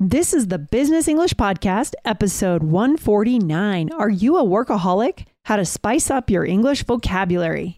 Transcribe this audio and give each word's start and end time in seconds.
This 0.00 0.32
is 0.32 0.46
the 0.46 0.60
Business 0.60 1.08
English 1.08 1.34
Podcast, 1.34 1.94
episode 2.04 2.62
149. 2.62 3.90
Are 3.90 4.08
you 4.08 4.36
a 4.36 4.44
workaholic? 4.44 5.24
How 5.46 5.56
to 5.56 5.64
spice 5.64 6.08
up 6.08 6.30
your 6.30 6.46
English 6.46 6.84
vocabulary. 6.84 7.77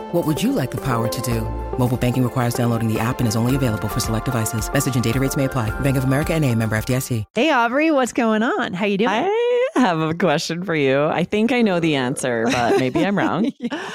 What 0.11 0.27
would 0.27 0.43
you 0.43 0.51
like 0.51 0.71
the 0.71 0.81
power 0.81 1.07
to 1.07 1.21
do? 1.21 1.39
Mobile 1.77 1.95
banking 1.95 2.21
requires 2.21 2.53
downloading 2.53 2.91
the 2.91 2.99
app 2.99 3.19
and 3.19 3.27
is 3.29 3.37
only 3.37 3.55
available 3.55 3.87
for 3.87 4.01
select 4.01 4.25
devices. 4.25 4.69
Message 4.71 4.95
and 4.95 5.03
data 5.03 5.21
rates 5.21 5.37
may 5.37 5.45
apply. 5.45 5.69
Bank 5.79 5.95
of 5.95 6.03
America 6.03 6.33
and 6.33 6.43
a 6.43 6.53
member 6.53 6.75
FDIC. 6.75 7.23
Hey, 7.33 7.49
Aubrey, 7.49 7.91
what's 7.91 8.11
going 8.11 8.43
on? 8.43 8.73
How 8.73 8.85
you 8.87 8.97
doing? 8.97 9.09
I 9.09 9.69
have 9.75 10.01
a 10.01 10.13
question 10.13 10.65
for 10.65 10.75
you. 10.75 11.05
I 11.05 11.23
think 11.23 11.53
I 11.53 11.61
know 11.61 11.79
the 11.79 11.95
answer, 11.95 12.43
but 12.51 12.77
maybe 12.77 13.05
I'm 13.05 13.17
wrong. 13.17 13.53
yeah. 13.59 13.89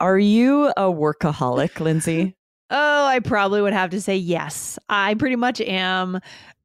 Are 0.00 0.18
you 0.18 0.66
a 0.76 0.82
workaholic, 0.82 1.80
Lindsay? 1.80 2.36
Oh, 2.70 3.06
I 3.06 3.20
probably 3.20 3.60
would 3.60 3.74
have 3.74 3.90
to 3.90 4.00
say 4.00 4.16
yes. 4.16 4.78
I 4.88 5.14
pretty 5.14 5.36
much 5.36 5.60
am. 5.60 6.18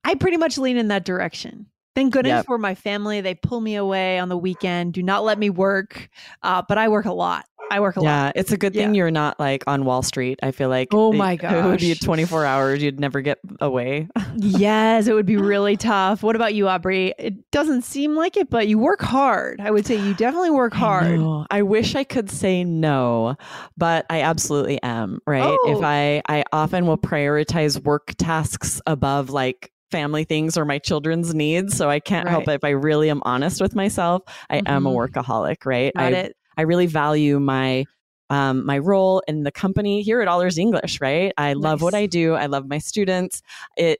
I 0.05 0.15
pretty 0.15 0.37
much 0.37 0.57
lean 0.57 0.77
in 0.77 0.87
that 0.87 1.03
direction. 1.03 1.67
Thank 1.93 2.13
goodness 2.13 2.31
yep. 2.31 2.45
for 2.45 2.57
my 2.57 2.73
family. 2.73 3.19
They 3.19 3.35
pull 3.35 3.59
me 3.59 3.75
away 3.75 4.17
on 4.17 4.29
the 4.29 4.37
weekend, 4.37 4.93
do 4.93 5.03
not 5.03 5.25
let 5.25 5.37
me 5.37 5.49
work. 5.49 6.09
Uh, 6.41 6.63
but 6.67 6.77
I 6.77 6.87
work 6.87 7.05
a 7.05 7.11
lot. 7.11 7.45
I 7.71 7.79
work 7.79 7.97
a 7.97 8.01
yeah, 8.01 8.23
lot. 8.23 8.33
Yeah, 8.35 8.41
it's 8.41 8.51
a 8.51 8.57
good 8.57 8.73
thing 8.73 8.93
yeah. 8.93 8.99
you're 8.99 9.11
not 9.11 9.39
like 9.39 9.63
on 9.67 9.85
Wall 9.85 10.01
Street. 10.01 10.39
I 10.43 10.51
feel 10.51 10.69
like 10.69 10.89
oh 10.91 11.11
my 11.11 11.35
god, 11.35 11.53
it 11.65 11.67
would 11.67 11.79
be 11.79 11.95
24 11.95 12.45
hours. 12.45 12.81
You'd 12.81 12.99
never 12.99 13.21
get 13.21 13.39
away. 13.59 14.07
yes, 14.35 15.07
it 15.07 15.13
would 15.13 15.25
be 15.25 15.37
really 15.37 15.77
tough. 15.77 16.23
What 16.23 16.35
about 16.35 16.53
you, 16.53 16.67
Aubrey? 16.67 17.13
It 17.17 17.51
doesn't 17.51 17.83
seem 17.83 18.15
like 18.15 18.37
it, 18.37 18.49
but 18.49 18.67
you 18.67 18.77
work 18.77 19.01
hard. 19.01 19.59
I 19.61 19.71
would 19.71 19.85
say 19.85 19.95
you 19.95 20.13
definitely 20.13 20.51
work 20.51 20.73
hard. 20.73 21.19
I, 21.19 21.45
I 21.51 21.61
wish 21.61 21.95
I 21.95 22.03
could 22.03 22.29
say 22.29 22.63
no, 22.63 23.35
but 23.77 24.05
I 24.09 24.21
absolutely 24.21 24.81
am. 24.83 25.19
Right? 25.25 25.43
Oh. 25.43 25.77
If 25.77 25.83
I 25.83 26.21
I 26.27 26.43
often 26.51 26.85
will 26.85 26.97
prioritize 26.97 27.81
work 27.83 28.13
tasks 28.17 28.81
above 28.85 29.29
like 29.29 29.71
family 29.91 30.23
things 30.23 30.57
or 30.57 30.65
my 30.65 30.79
children's 30.79 31.33
needs. 31.33 31.75
So 31.75 31.89
I 31.89 31.99
can't 31.99 32.25
right. 32.25 32.31
help 32.31 32.47
it 32.47 32.53
if 32.53 32.63
I 32.63 32.69
really 32.69 33.09
am 33.09 33.21
honest 33.23 33.61
with 33.61 33.75
myself. 33.75 34.23
I 34.49 34.57
mm-hmm. 34.57 34.67
am 34.67 34.85
a 34.85 34.89
mm-hmm. 34.89 35.19
workaholic, 35.19 35.65
right? 35.65 35.93
Got 35.95 36.13
I, 36.13 36.17
it. 36.17 36.35
I 36.59 36.63
really 36.63 36.87
value 36.87 37.39
my 37.39 37.85
um, 38.29 38.65
my 38.65 38.77
role 38.77 39.23
in 39.29 39.43
the 39.43 39.51
company 39.51 40.01
here 40.01 40.21
at 40.21 40.27
All 40.27 40.41
Ears 40.41 40.57
English, 40.57 40.99
right? 40.99 41.33
I 41.37 41.53
nice. 41.53 41.63
love 41.63 41.81
what 41.81 41.93
I 41.95 42.05
do. 42.05 42.33
I 42.33 42.47
love 42.47 42.67
my 42.67 42.79
students. 42.79 43.41
It 43.77 43.99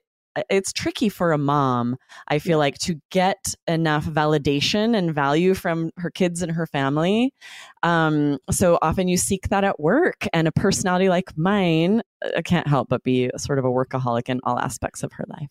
it's 0.50 0.74
tricky 0.74 1.08
for 1.08 1.32
a 1.32 1.38
mom, 1.38 1.96
I 2.28 2.40
feel 2.40 2.60
like, 2.60 2.78
to 2.80 2.96
get 3.12 3.56
enough 3.68 4.06
validation 4.06 4.96
and 4.96 5.16
value 5.16 5.54
from 5.54 5.92
her 5.98 6.12
kids 6.12 6.42
and 6.42 6.52
her 6.52 6.68
family. 6.68 7.34
Um, 7.82 8.38
so 8.52 8.78
often 8.82 9.08
you 9.08 9.16
seek 9.16 9.48
that 9.50 9.64
at 9.64 9.80
work, 9.80 10.28
and 10.34 10.46
a 10.46 10.52
personality 10.52 11.08
like 11.08 11.38
mine 11.38 12.02
I 12.22 12.40
uh, 12.40 12.42
can't 12.42 12.68
help 12.68 12.90
but 12.90 13.04
be 13.04 13.32
sort 13.38 13.58
of 13.58 13.64
a 13.64 13.70
workaholic 13.70 14.28
in 14.28 14.42
all 14.44 14.60
aspects 14.60 15.02
of 15.02 15.14
her 15.14 15.24
life 15.30 15.50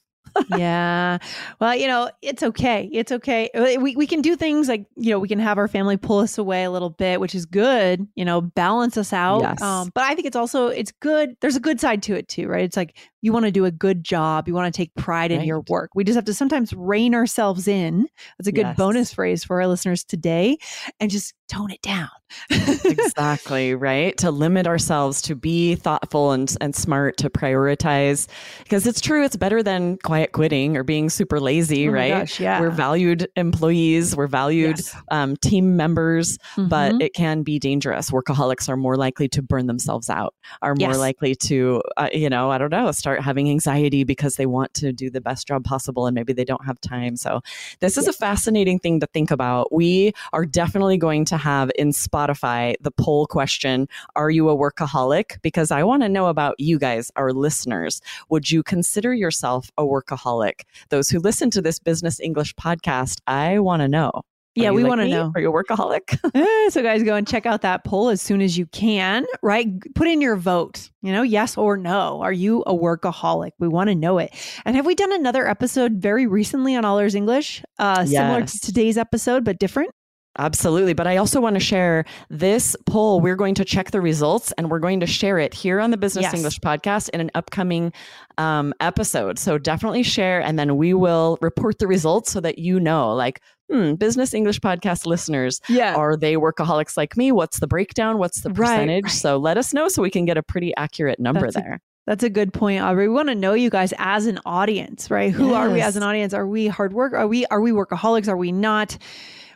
yeah. 0.57 1.19
Well, 1.61 1.75
you 1.75 1.87
know, 1.87 2.11
it's 2.23 2.43
okay. 2.43 2.89
It's 2.93 3.13
okay. 3.13 3.51
Uh, 3.55 3.81
we, 3.81 3.97
we 3.97 4.07
can 4.07 4.21
do 4.21 4.37
things 4.37 4.69
like, 4.69 4.87
you 4.97 5.11
know, 5.11 5.19
we 5.19 5.29
can 5.29 5.39
have 5.39 5.59
our 5.59 5.69
family 5.69 5.97
pull 5.97 6.19
us 6.19 6.39
away 6.39 6.65
a 6.65 6.71
little 6.71 6.91
bit, 6.91 7.21
which 7.21 7.35
is 7.35 7.47
good, 7.47 8.07
you 8.15 8.25
know, 8.25 8.41
balance 8.41 8.97
us 8.97 9.13
out. 9.13 9.43
Yes. 9.43 9.63
Um, 9.63 9.91
but 9.95 10.05
I 10.05 10.15
think 10.15 10.27
it's 10.27 10.37
also, 10.37 10.69
it's 10.69 10.93
good. 11.01 11.37
There's 11.41 11.57
a 11.57 11.61
good 11.61 11.81
side 11.81 12.03
to 12.05 12.15
it 12.15 12.29
too, 12.29 12.49
right? 12.49 12.65
It's 12.65 12.77
like 12.77 12.97
you 13.21 13.33
want 13.33 13.47
to 13.47 13.51
do 13.51 13.65
a 13.65 13.71
good 13.71 14.05
job. 14.05 14.49
You 14.49 14.55
want 14.55 14.73
to 14.73 14.77
take 14.77 14.95
pride 14.95 15.31
right. 15.31 15.41
in 15.41 15.47
your 15.47 15.63
work. 15.69 15.91
We 15.95 16.05
just 16.05 16.17
have 16.17 16.25
to 16.27 16.35
sometimes 16.35 16.73
rein 16.73 17.15
ourselves 17.15 17.67
in. 17.67 18.09
That's 18.39 18.49
a 18.49 18.53
good 18.53 18.67
yes. 18.67 18.77
bonus 18.77 19.13
phrase 19.13 19.45
for 19.45 19.61
our 19.61 19.67
listeners 19.67 20.05
today 20.05 20.59
and 21.01 21.11
just 21.11 21.35
tone 21.49 21.71
it 21.71 21.83
down. 21.83 22.09
exactly, 22.51 23.75
right? 23.75 24.17
To 24.19 24.31
limit 24.31 24.67
ourselves, 24.67 25.23
to 25.23 25.35
be 25.35 25.75
thoughtful 25.75 26.33
and, 26.33 26.55
and 26.61 26.75
smart, 26.75 27.17
to 27.19 27.31
prioritize. 27.31 28.29
Because 28.63 28.87
it's 28.87 29.01
true, 29.01 29.25
it's 29.25 29.37
better 29.37 29.63
than 29.63 29.97
quiet 29.99 30.33
quitting 30.33 30.77
or 30.77 30.85
being 30.85 31.09
super 31.09 31.41
lazy, 31.41 31.89
oh 31.89 31.93
right? 31.93 32.11
Gosh, 32.11 32.41
yeah. 32.41 32.61
We're 32.61 32.71
valued 32.71 33.29
employees, 33.37 34.15
we're 34.15 34.27
valued 34.27 34.79
yes. 34.79 34.97
um, 35.11 35.37
team 35.37 35.77
members, 35.77 36.39
mm-hmm. 36.55 36.69
but 36.69 37.01
it 37.01 37.15
can 37.15 37.43
be 37.43 37.59
dangerous. 37.59 38.11
Workaholics 38.11 38.69
are 38.69 38.77
more 38.77 38.97
likely 38.97 39.29
to 39.29 39.43
burn 39.43 39.67
themselves 39.67 40.11
out, 40.11 40.35
are 40.61 40.75
more 40.75 40.91
yes. 40.91 40.99
likely 40.99 41.35
to, 41.35 41.83
uh, 41.97 42.09
you 42.13 42.29
know, 42.29 42.51
I 42.51 42.59
don't 42.59 42.71
know, 42.71 42.93
start 42.93 43.23
having 43.23 43.49
anxiety 43.49 44.05
because 44.05 44.37
they 44.37 44.47
want 44.47 44.75
to 44.75 44.93
do 44.93 45.11
the 45.11 45.21
best 45.21 45.49
job 45.49 45.65
possible 45.65 46.07
and 46.07 46.15
maybe 46.15 46.35
they 46.35 46.45
don't 46.45 46.65
have 46.67 46.81
time. 46.81 47.17
So, 47.17 47.41
this 47.81 47.97
is 47.97 48.07
a 48.07 48.13
fascinating 48.13 48.79
thing 48.79 49.01
to 49.01 49.07
think 49.07 49.31
about. 49.31 49.73
We 49.73 50.13
are 50.33 50.45
definitely 50.45 50.99
going 50.99 51.25
to 51.27 51.38
have 51.39 51.71
in 51.79 51.91
Spotify 51.91 52.75
the 52.81 52.91
poll 52.91 53.27
question 53.27 53.89
Are 54.17 54.31
you 54.31 54.51
a 54.51 54.57
workaholic? 54.57 55.41
Because 55.41 55.71
I 55.71 55.83
want 55.83 56.03
to 56.03 56.09
know 56.09 56.27
about 56.27 56.59
you 56.59 56.79
guys, 56.79 57.11
our 57.17 57.33
listeners. 57.33 58.03
Would 58.29 58.51
you 58.51 58.63
consider 58.63 59.15
yourself 59.15 59.71
a 59.79 59.85
workaholic? 59.85 60.65
Those 60.91 61.09
who 61.09 61.19
listen 61.19 61.51
to 61.53 61.63
this 61.63 61.79
Business 61.79 62.21
English 62.21 62.55
podcast, 62.57 63.21
I 63.27 63.59
want 63.59 63.81
to 63.81 63.89
know. 63.89 64.23
Yeah, 64.63 64.71
we 64.71 64.83
like 64.83 64.89
want 64.89 65.01
to 65.03 65.09
know. 65.09 65.33
Are 65.35 65.41
you 65.41 65.55
a 65.55 65.65
workaholic? 65.65 66.19
Eh, 66.35 66.71
so, 66.71 66.83
guys, 66.83 67.03
go 67.03 67.15
and 67.15 67.27
check 67.27 67.47
out 67.47 67.63
that 67.63 67.85
poll 67.85 68.11
as 68.11 68.21
soon 68.21 68.41
as 68.41 68.59
you 68.59 68.67
can, 68.67 69.25
right? 69.43 69.67
Put 69.95 70.09
in 70.09 70.21
your 70.21 70.37
vote, 70.37 70.91
you 71.03 71.13
know, 71.13 71.23
yes 71.23 71.57
or 71.57 71.77
no. 71.77 72.21
Are 72.21 72.33
you 72.33 72.63
a 72.67 72.75
workaholic? 72.75 73.53
We 73.59 73.69
want 73.69 73.89
to 73.89 73.95
know 73.95 74.19
it. 74.19 74.35
And 74.65 74.77
have 74.77 74.87
we 74.87 74.95
done 74.95 75.13
another 75.13 75.49
episode 75.49 75.95
very 75.95 76.27
recently 76.27 76.77
on 76.77 76.85
All 76.85 76.99
Ears 76.99 77.15
English, 77.15 77.63
uh, 77.79 78.05
yes. 78.07 78.11
similar 78.11 78.47
to 78.47 78.61
today's 78.61 78.99
episode, 78.99 79.45
but 79.45 79.59
different? 79.59 79.91
Absolutely. 80.39 80.93
But 80.93 81.07
I 81.07 81.17
also 81.17 81.41
want 81.41 81.55
to 81.55 81.61
share 81.61 82.05
this 82.31 82.77
poll. 82.87 83.21
We're 83.21 83.37
going 83.37 83.55
to 83.57 83.65
check 83.65 83.91
the 83.91 84.01
results 84.01 84.53
and 84.53 84.71
we're 84.71 84.79
going 84.79 85.01
to 85.01 85.07
share 85.07 85.39
it 85.39 85.53
here 85.53 85.81
on 85.81 85.91
the 85.91 85.97
Business 85.97 86.23
yes. 86.23 86.35
English 86.35 86.61
podcast 86.61 87.09
in 87.11 87.21
an 87.21 87.31
upcoming 87.35 87.93
um, 88.39 88.73
episode. 88.81 89.39
So 89.39 89.59
definitely 89.59 90.05
share 90.05 90.41
and 90.41 90.59
then 90.59 90.77
we 90.77 90.95
will 90.95 91.39
report 91.41 91.81
the 91.81 91.89
results 91.89 92.31
so 92.31 92.41
that 92.41 92.59
you 92.59 92.79
know, 92.79 93.13
like, 93.15 93.41
hmm, 93.71 93.95
Business 93.95 94.33
English 94.33 94.61
podcast 94.61 95.07
listeners, 95.07 95.61
yeah. 95.69 95.95
are 95.95 96.17
they 96.17 96.35
workaholics 96.35 96.97
like 96.97 97.17
me? 97.17 97.33
What's 97.33 97.59
the 97.59 97.67
breakdown? 97.67 98.19
What's 98.19 98.41
the 98.43 98.51
percentage? 98.51 98.89
Right, 98.89 99.05
right. 99.05 99.13
So 99.13 99.37
let 99.37 99.59
us 99.59 99.75
know 99.75 99.89
so 99.89 100.03
we 100.03 100.11
can 100.11 100.25
get 100.25 100.37
a 100.37 100.43
pretty 100.43 100.75
accurate 100.77 101.19
number 101.19 101.43
That's 101.43 101.57
there. 101.57 101.75
A- 101.75 101.81
that's 102.07 102.25
a 102.25 102.31
good 102.31 102.55
point, 102.55 102.81
Aubrey. 102.81 103.07
We 103.07 103.15
want 103.15 103.29
to 103.29 103.35
know 103.35 103.53
you 103.53 103.69
guys 103.69 103.93
as 103.99 104.25
an 104.25 104.41
audience, 104.47 105.11
right? 105.11 105.31
Who 105.31 105.49
yes. 105.49 105.57
are 105.57 105.69
we 105.69 105.83
as 105.83 105.95
an 105.95 106.03
audience? 106.03 106.33
Are 106.33 106.47
we 106.47 106.67
hard 106.67 106.95
work? 106.95 107.13
Are 107.13 107.27
we 107.27 107.45
are 107.47 107.61
we 107.61 107.71
workaholics? 107.71 108.29
Are 108.29 108.37
we 108.37 108.51
not? 108.51 108.97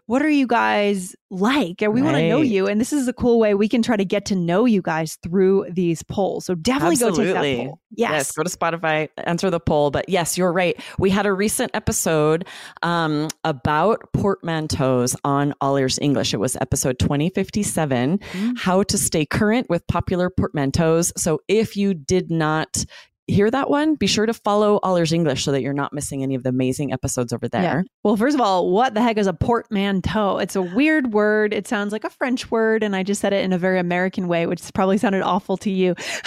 What 0.06 0.22
are 0.22 0.28
you 0.28 0.46
guys 0.46 1.14
like? 1.30 1.80
And 1.80 1.94
we 1.94 2.00
right. 2.00 2.06
want 2.06 2.16
to 2.18 2.28
know 2.28 2.40
you. 2.40 2.66
And 2.66 2.80
this 2.80 2.92
is 2.92 3.06
a 3.08 3.12
cool 3.12 3.38
way 3.38 3.54
we 3.54 3.68
can 3.68 3.82
try 3.82 3.96
to 3.96 4.04
get 4.04 4.26
to 4.26 4.34
know 4.34 4.64
you 4.64 4.82
guys 4.82 5.16
through 5.22 5.66
these 5.70 6.02
polls. 6.02 6.44
So 6.44 6.54
definitely 6.54 6.94
Absolutely. 6.94 7.24
go 7.26 7.32
take 7.42 7.58
that 7.58 7.64
poll. 7.64 7.80
Yes. 7.90 8.10
yes. 8.10 8.32
Go 8.32 8.42
to 8.42 8.50
Spotify, 8.50 9.08
answer 9.18 9.48
the 9.48 9.60
poll. 9.60 9.90
But 9.90 10.08
yes, 10.08 10.36
you're 10.36 10.52
right. 10.52 10.78
We 10.98 11.10
had 11.10 11.24
a 11.24 11.32
recent 11.32 11.70
episode 11.74 12.46
um, 12.82 13.28
about 13.44 14.02
portmanteaus 14.12 15.14
on 15.24 15.54
All 15.60 15.76
Ears 15.76 15.98
English. 16.02 16.34
It 16.34 16.38
was 16.38 16.56
episode 16.60 16.98
2057, 16.98 18.18
mm-hmm. 18.18 18.50
how 18.56 18.82
to 18.82 18.98
stay 18.98 19.24
current 19.24 19.68
with 19.70 19.86
popular 19.86 20.30
portmanteaus. 20.30 21.12
So 21.16 21.40
if 21.48 21.76
you 21.76 21.94
did 21.94 22.30
not 22.30 22.84
hear 23.26 23.50
that 23.50 23.70
one, 23.70 23.94
be 23.94 24.06
sure 24.06 24.26
to 24.26 24.34
follow 24.34 24.78
All 24.82 24.96
Ears 24.96 25.12
English 25.12 25.44
so 25.44 25.52
that 25.52 25.62
you're 25.62 25.72
not 25.72 25.92
missing 25.92 26.22
any 26.22 26.34
of 26.34 26.42
the 26.42 26.48
amazing 26.48 26.92
episodes 26.92 27.32
over 27.32 27.48
there. 27.48 27.62
Yeah. 27.62 27.82
Well, 28.02 28.16
first 28.16 28.34
of 28.34 28.40
all, 28.40 28.70
what 28.70 28.94
the 28.94 29.02
heck 29.02 29.16
is 29.16 29.26
a 29.26 29.32
portmanteau? 29.32 30.38
It's 30.38 30.56
a 30.56 30.62
weird 30.62 31.12
word. 31.12 31.54
It 31.54 31.68
sounds 31.68 31.92
like 31.92 32.04
a 32.04 32.10
French 32.10 32.50
word, 32.50 32.82
and 32.82 32.96
I 32.96 33.02
just 33.02 33.20
said 33.20 33.32
it 33.32 33.44
in 33.44 33.52
a 33.52 33.58
very 33.58 33.78
American 33.78 34.28
way, 34.28 34.46
which 34.46 34.62
probably 34.74 34.98
sounded 34.98 35.22
awful 35.22 35.56
to 35.58 35.70
you. 35.70 35.94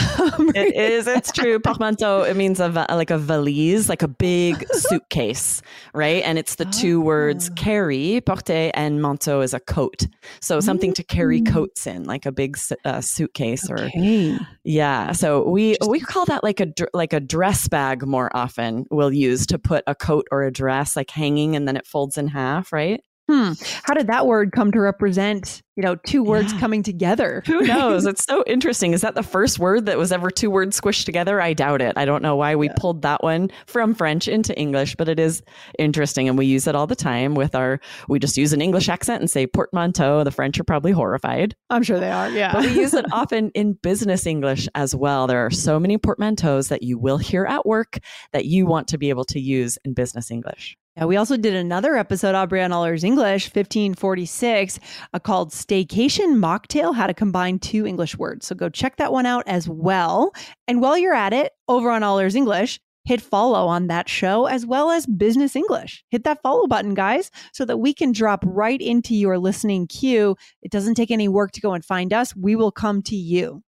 it 0.55 0.75
is. 0.75 1.07
It's 1.07 1.31
true. 1.31 1.59
Portmanteau. 1.59 2.23
It 2.23 2.35
means 2.37 2.59
a 2.59 2.69
like 2.89 3.11
a 3.11 3.17
valise, 3.17 3.89
like 3.89 4.01
a 4.01 4.07
big 4.07 4.65
suitcase, 4.71 5.61
right? 5.93 6.23
And 6.23 6.37
it's 6.37 6.55
the 6.55 6.67
oh. 6.67 6.71
two 6.71 7.01
words 7.01 7.49
oh. 7.49 7.53
carry, 7.55 8.21
porte, 8.21 8.49
and 8.49 8.99
manteau 8.99 9.43
is 9.43 9.53
a 9.53 9.59
coat. 9.59 10.07
So 10.39 10.59
something 10.59 10.93
to 10.93 11.03
carry 11.03 11.41
mm. 11.41 11.51
coats 11.51 11.87
in, 11.87 12.05
like 12.05 12.25
a 12.25 12.31
big 12.31 12.57
uh, 12.85 13.01
suitcase, 13.01 13.69
okay. 13.69 14.37
or 14.37 14.39
yeah. 14.63 15.11
So 15.11 15.47
we 15.47 15.75
we 15.87 15.99
call 15.99 16.25
that 16.25 16.43
like 16.43 16.59
a 16.59 16.65
like 16.93 17.13
a 17.13 17.19
dress 17.19 17.67
bag 17.67 18.05
more 18.05 18.35
often. 18.35 18.85
We'll 18.91 19.13
use 19.13 19.45
to 19.47 19.59
put 19.59 19.83
a 19.87 19.95
coat 19.95 20.27
or 20.31 20.43
a 20.43 20.51
dress 20.51 20.95
like 20.95 21.09
hanging, 21.09 21.55
and 21.55 21.67
then 21.67 21.77
it 21.77 21.87
folds 21.87 22.17
in 22.17 22.27
half, 22.27 22.71
right? 22.71 23.01
Hmm. 23.27 23.53
How 23.83 23.95
did 23.95 24.07
that 24.07 24.27
word 24.27 24.51
come 24.51 24.71
to 24.71 24.79
represent, 24.79 25.63
you 25.75 25.81
know, 25.81 25.95
two 25.95 26.23
words 26.23 26.53
yeah. 26.53 26.59
coming 26.59 26.83
together? 26.83 27.41
Who 27.47 27.61
knows? 27.61 28.05
it's 28.05 28.23
so 28.23 28.43
interesting. 28.45 28.93
Is 28.93 29.01
that 29.01 29.15
the 29.15 29.23
first 29.23 29.57
word 29.57 29.87
that 29.87 29.97
was 29.97 30.11
ever 30.11 30.29
two 30.29 30.51
words 30.51 30.79
squished 30.79 31.05
together? 31.05 31.41
I 31.41 31.53
doubt 31.53 31.81
it. 31.81 31.97
I 31.97 32.05
don't 32.05 32.21
know 32.21 32.35
why 32.35 32.55
we 32.55 32.67
yeah. 32.67 32.75
pulled 32.77 33.01
that 33.01 33.23
one 33.23 33.49
from 33.65 33.95
French 33.95 34.27
into 34.27 34.55
English, 34.59 34.95
but 34.95 35.09
it 35.09 35.19
is 35.19 35.41
interesting. 35.79 36.29
And 36.29 36.37
we 36.37 36.45
use 36.45 36.67
it 36.67 36.75
all 36.75 36.85
the 36.85 36.95
time 36.95 37.33
with 37.33 37.55
our, 37.55 37.79
we 38.07 38.19
just 38.19 38.37
use 38.37 38.53
an 38.53 38.61
English 38.61 38.89
accent 38.89 39.21
and 39.21 39.29
say 39.29 39.47
portmanteau. 39.47 40.23
The 40.23 40.31
French 40.31 40.59
are 40.59 40.63
probably 40.63 40.91
horrified. 40.91 41.55
I'm 41.71 41.81
sure 41.81 41.99
they 41.99 42.11
are. 42.11 42.29
Yeah. 42.29 42.53
but 42.53 42.65
we 42.65 42.75
use 42.75 42.93
it 42.93 43.05
often 43.11 43.49
in 43.55 43.73
business 43.73 44.27
English 44.27 44.67
as 44.75 44.95
well. 44.95 45.25
There 45.25 45.43
are 45.43 45.51
so 45.51 45.79
many 45.79 45.97
portmanteaus 45.97 46.69
that 46.69 46.83
you 46.83 46.99
will 46.99 47.17
hear 47.17 47.45
at 47.45 47.65
work 47.65 47.97
that 48.33 48.45
you 48.45 48.67
want 48.67 48.87
to 48.89 48.99
be 48.99 49.09
able 49.09 49.25
to 49.25 49.39
use 49.39 49.79
in 49.83 49.95
business 49.95 50.29
English. 50.29 50.77
Yeah, 50.97 51.05
we 51.05 51.17
also 51.17 51.35
did 51.35 51.53
another 51.55 51.97
episode, 51.97 52.35
Aubrey 52.35 52.63
on 52.63 52.71
All 52.71 52.85
Ears 52.85 53.03
English, 53.03 53.47
1546, 53.47 54.79
uh, 55.13 55.19
called 55.19 55.51
Staycation 55.51 56.37
Mocktail 56.37 56.95
How 56.95 57.05
to 57.05 57.13
Combine 57.13 57.59
Two 57.59 57.85
English 57.85 58.17
Words. 58.17 58.47
So 58.47 58.55
go 58.55 58.69
check 58.69 58.95
that 58.95 59.11
one 59.11 59.25
out 59.25 59.43
as 59.45 59.67
well. 59.67 60.33
And 60.69 60.79
while 60.79 60.97
you're 60.97 61.13
at 61.13 61.33
it, 61.33 61.51
over 61.67 61.91
on 61.91 62.01
All 62.01 62.17
Ears 62.19 62.33
English, 62.33 62.79
hit 63.03 63.19
follow 63.19 63.67
on 63.67 63.87
that 63.87 64.07
show 64.07 64.45
as 64.45 64.65
well 64.65 64.89
as 64.89 65.05
Business 65.05 65.53
English. 65.57 66.05
Hit 66.11 66.23
that 66.23 66.41
follow 66.41 66.65
button, 66.65 66.93
guys, 66.93 67.29
so 67.51 67.65
that 67.65 67.77
we 67.77 67.93
can 67.93 68.13
drop 68.13 68.41
right 68.47 68.79
into 68.79 69.15
your 69.15 69.37
listening 69.37 69.87
queue. 69.87 70.37
It 70.61 70.71
doesn't 70.71 70.95
take 70.95 71.11
any 71.11 71.27
work 71.27 71.51
to 71.53 71.61
go 71.61 71.73
and 71.73 71.83
find 71.83 72.13
us, 72.13 72.33
we 72.37 72.55
will 72.55 72.71
come 72.71 73.01
to 73.03 73.17
you. 73.17 73.63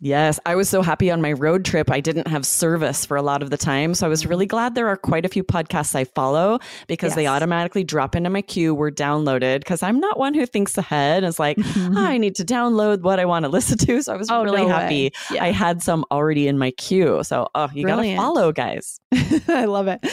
Yes, 0.00 0.40
I 0.44 0.54
was 0.56 0.68
so 0.68 0.82
happy 0.82 1.10
on 1.10 1.22
my 1.22 1.32
road 1.32 1.64
trip. 1.64 1.90
I 1.90 2.00
didn't 2.00 2.26
have 2.26 2.44
service 2.44 3.06
for 3.06 3.16
a 3.16 3.22
lot 3.22 3.42
of 3.42 3.50
the 3.50 3.56
time. 3.56 3.94
So 3.94 4.06
I 4.06 4.08
was 4.08 4.26
really 4.26 4.44
glad 4.44 4.74
there 4.74 4.88
are 4.88 4.96
quite 4.96 5.24
a 5.24 5.28
few 5.28 5.44
podcasts 5.44 5.94
I 5.94 6.04
follow 6.04 6.58
because 6.88 7.10
yes. 7.10 7.16
they 7.16 7.26
automatically 7.26 7.84
drop 7.84 8.16
into 8.16 8.28
my 8.28 8.42
queue, 8.42 8.74
were 8.74 8.90
downloaded 8.90 9.60
because 9.60 9.82
I'm 9.82 10.00
not 10.00 10.18
one 10.18 10.34
who 10.34 10.46
thinks 10.46 10.76
ahead 10.76 11.18
and 11.18 11.26
is 11.26 11.38
like, 11.38 11.56
oh, 11.58 11.94
I 11.96 12.18
need 12.18 12.34
to 12.36 12.44
download 12.44 13.02
what 13.02 13.20
I 13.20 13.24
want 13.24 13.44
to 13.44 13.48
listen 13.48 13.78
to. 13.78 14.02
So 14.02 14.12
I 14.12 14.16
was 14.16 14.28
oh, 14.30 14.42
really 14.42 14.62
no 14.62 14.68
happy. 14.68 15.12
Yeah. 15.30 15.44
I 15.44 15.52
had 15.52 15.82
some 15.82 16.04
already 16.10 16.48
in 16.48 16.58
my 16.58 16.72
queue. 16.72 17.22
So, 17.22 17.48
oh, 17.54 17.70
you 17.72 17.86
got 17.86 18.02
to 18.02 18.16
follow, 18.16 18.52
guys. 18.52 19.00
I 19.48 19.66
love 19.66 19.86
it. 19.86 20.04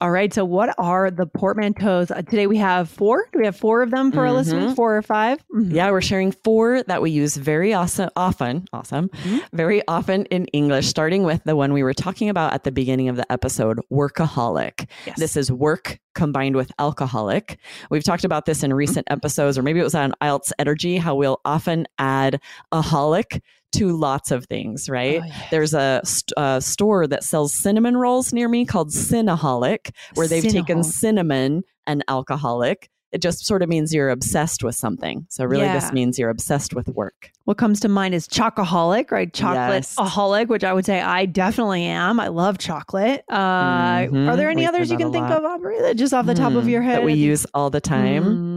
All 0.00 0.12
right. 0.12 0.32
So, 0.32 0.44
what 0.44 0.74
are 0.78 1.10
the 1.10 1.26
portmanteaus? 1.26 2.10
Uh, 2.10 2.22
today 2.22 2.46
we 2.46 2.56
have 2.58 2.88
four. 2.88 3.28
Do 3.32 3.40
we 3.40 3.46
have 3.46 3.56
four 3.56 3.82
of 3.82 3.90
them 3.90 4.12
for 4.12 4.18
mm-hmm. 4.18 4.26
our 4.26 4.32
listeners? 4.32 4.74
Four 4.74 4.96
or 4.96 5.02
5 5.02 5.38
mm-hmm. 5.38 5.74
Yeah, 5.74 5.90
we're 5.90 6.00
sharing 6.00 6.30
four 6.32 6.82
that 6.84 7.02
we 7.02 7.10
use 7.10 7.36
very 7.36 7.74
awesome, 7.74 8.10
often. 8.16 8.66
Awesome 8.72 9.10
mm-hmm. 9.24 9.56
very 9.56 9.82
often 9.88 10.26
in 10.26 10.46
English, 10.46 10.86
starting 10.86 11.24
with 11.24 11.42
the 11.44 11.56
one 11.56 11.72
we 11.72 11.82
were 11.82 11.94
talking 11.94 12.28
about 12.28 12.52
at 12.52 12.64
the 12.64 12.72
beginning 12.72 13.08
of 13.08 13.16
the 13.16 13.30
episode, 13.32 13.80
workaholic. 13.90 14.88
Yes. 15.06 15.18
This 15.18 15.36
is 15.36 15.50
work 15.50 15.98
combined 16.14 16.56
with 16.56 16.70
alcoholic. 16.78 17.58
We've 17.90 18.04
talked 18.04 18.24
about 18.24 18.46
this 18.46 18.62
in 18.62 18.72
recent 18.72 19.06
episodes, 19.10 19.58
or 19.58 19.62
maybe 19.62 19.80
it 19.80 19.84
was 19.84 19.94
on 19.94 20.12
IELTS 20.22 20.52
Energy, 20.58 20.96
how 20.98 21.14
we'll 21.14 21.40
often 21.44 21.86
add 21.98 22.40
a 22.70 22.80
holic 22.80 23.40
to 23.72 23.96
lots 23.96 24.30
of 24.30 24.44
things, 24.46 24.88
right? 24.88 25.20
Oh, 25.20 25.26
yes. 25.26 25.50
There's 25.50 25.74
a, 25.74 26.00
st- 26.04 26.32
a, 26.36 26.60
store 26.60 27.08
that 27.08 27.24
sells 27.24 27.52
cinnamon 27.52 27.96
rolls 27.96 28.32
near 28.32 28.48
me 28.48 28.64
called 28.64 28.90
Cinnaholic, 28.90 29.90
where 30.14 30.28
they've 30.28 30.44
taken 30.44 30.84
cinnamon 30.84 31.64
and 31.86 32.04
alcoholic 32.08 32.88
it 33.14 33.22
just 33.22 33.46
sort 33.46 33.62
of 33.62 33.68
means 33.68 33.94
you're 33.94 34.10
obsessed 34.10 34.64
with 34.64 34.74
something. 34.74 35.24
So 35.30 35.44
really 35.44 35.64
yeah. 35.64 35.78
this 35.78 35.92
means 35.92 36.18
you're 36.18 36.30
obsessed 36.30 36.74
with 36.74 36.88
work. 36.88 37.30
What 37.44 37.58
comes 37.58 37.78
to 37.80 37.88
mind 37.88 38.12
is 38.12 38.26
chocoholic, 38.26 39.12
right? 39.12 39.32
Chocolate-aholic, 39.32 40.40
yes. 40.40 40.48
which 40.48 40.64
I 40.64 40.72
would 40.72 40.84
say 40.84 41.00
I 41.00 41.24
definitely 41.26 41.84
am. 41.84 42.18
I 42.18 42.26
love 42.28 42.58
chocolate. 42.58 43.24
Uh, 43.28 43.36
mm-hmm. 43.36 44.28
Are 44.28 44.36
there 44.36 44.50
any 44.50 44.62
we 44.62 44.66
others 44.66 44.90
you 44.90 44.98
can 44.98 45.12
think 45.12 45.26
of, 45.26 45.44
Aubrey, 45.44 45.78
that 45.80 45.96
just 45.96 46.12
off 46.12 46.26
the 46.26 46.34
top 46.34 46.54
of 46.54 46.64
mm, 46.64 46.70
your 46.70 46.82
head? 46.82 46.96
That 46.96 47.04
we 47.04 47.14
use 47.14 47.46
all 47.54 47.70
the 47.70 47.80
time? 47.80 48.24
Mm. 48.24 48.53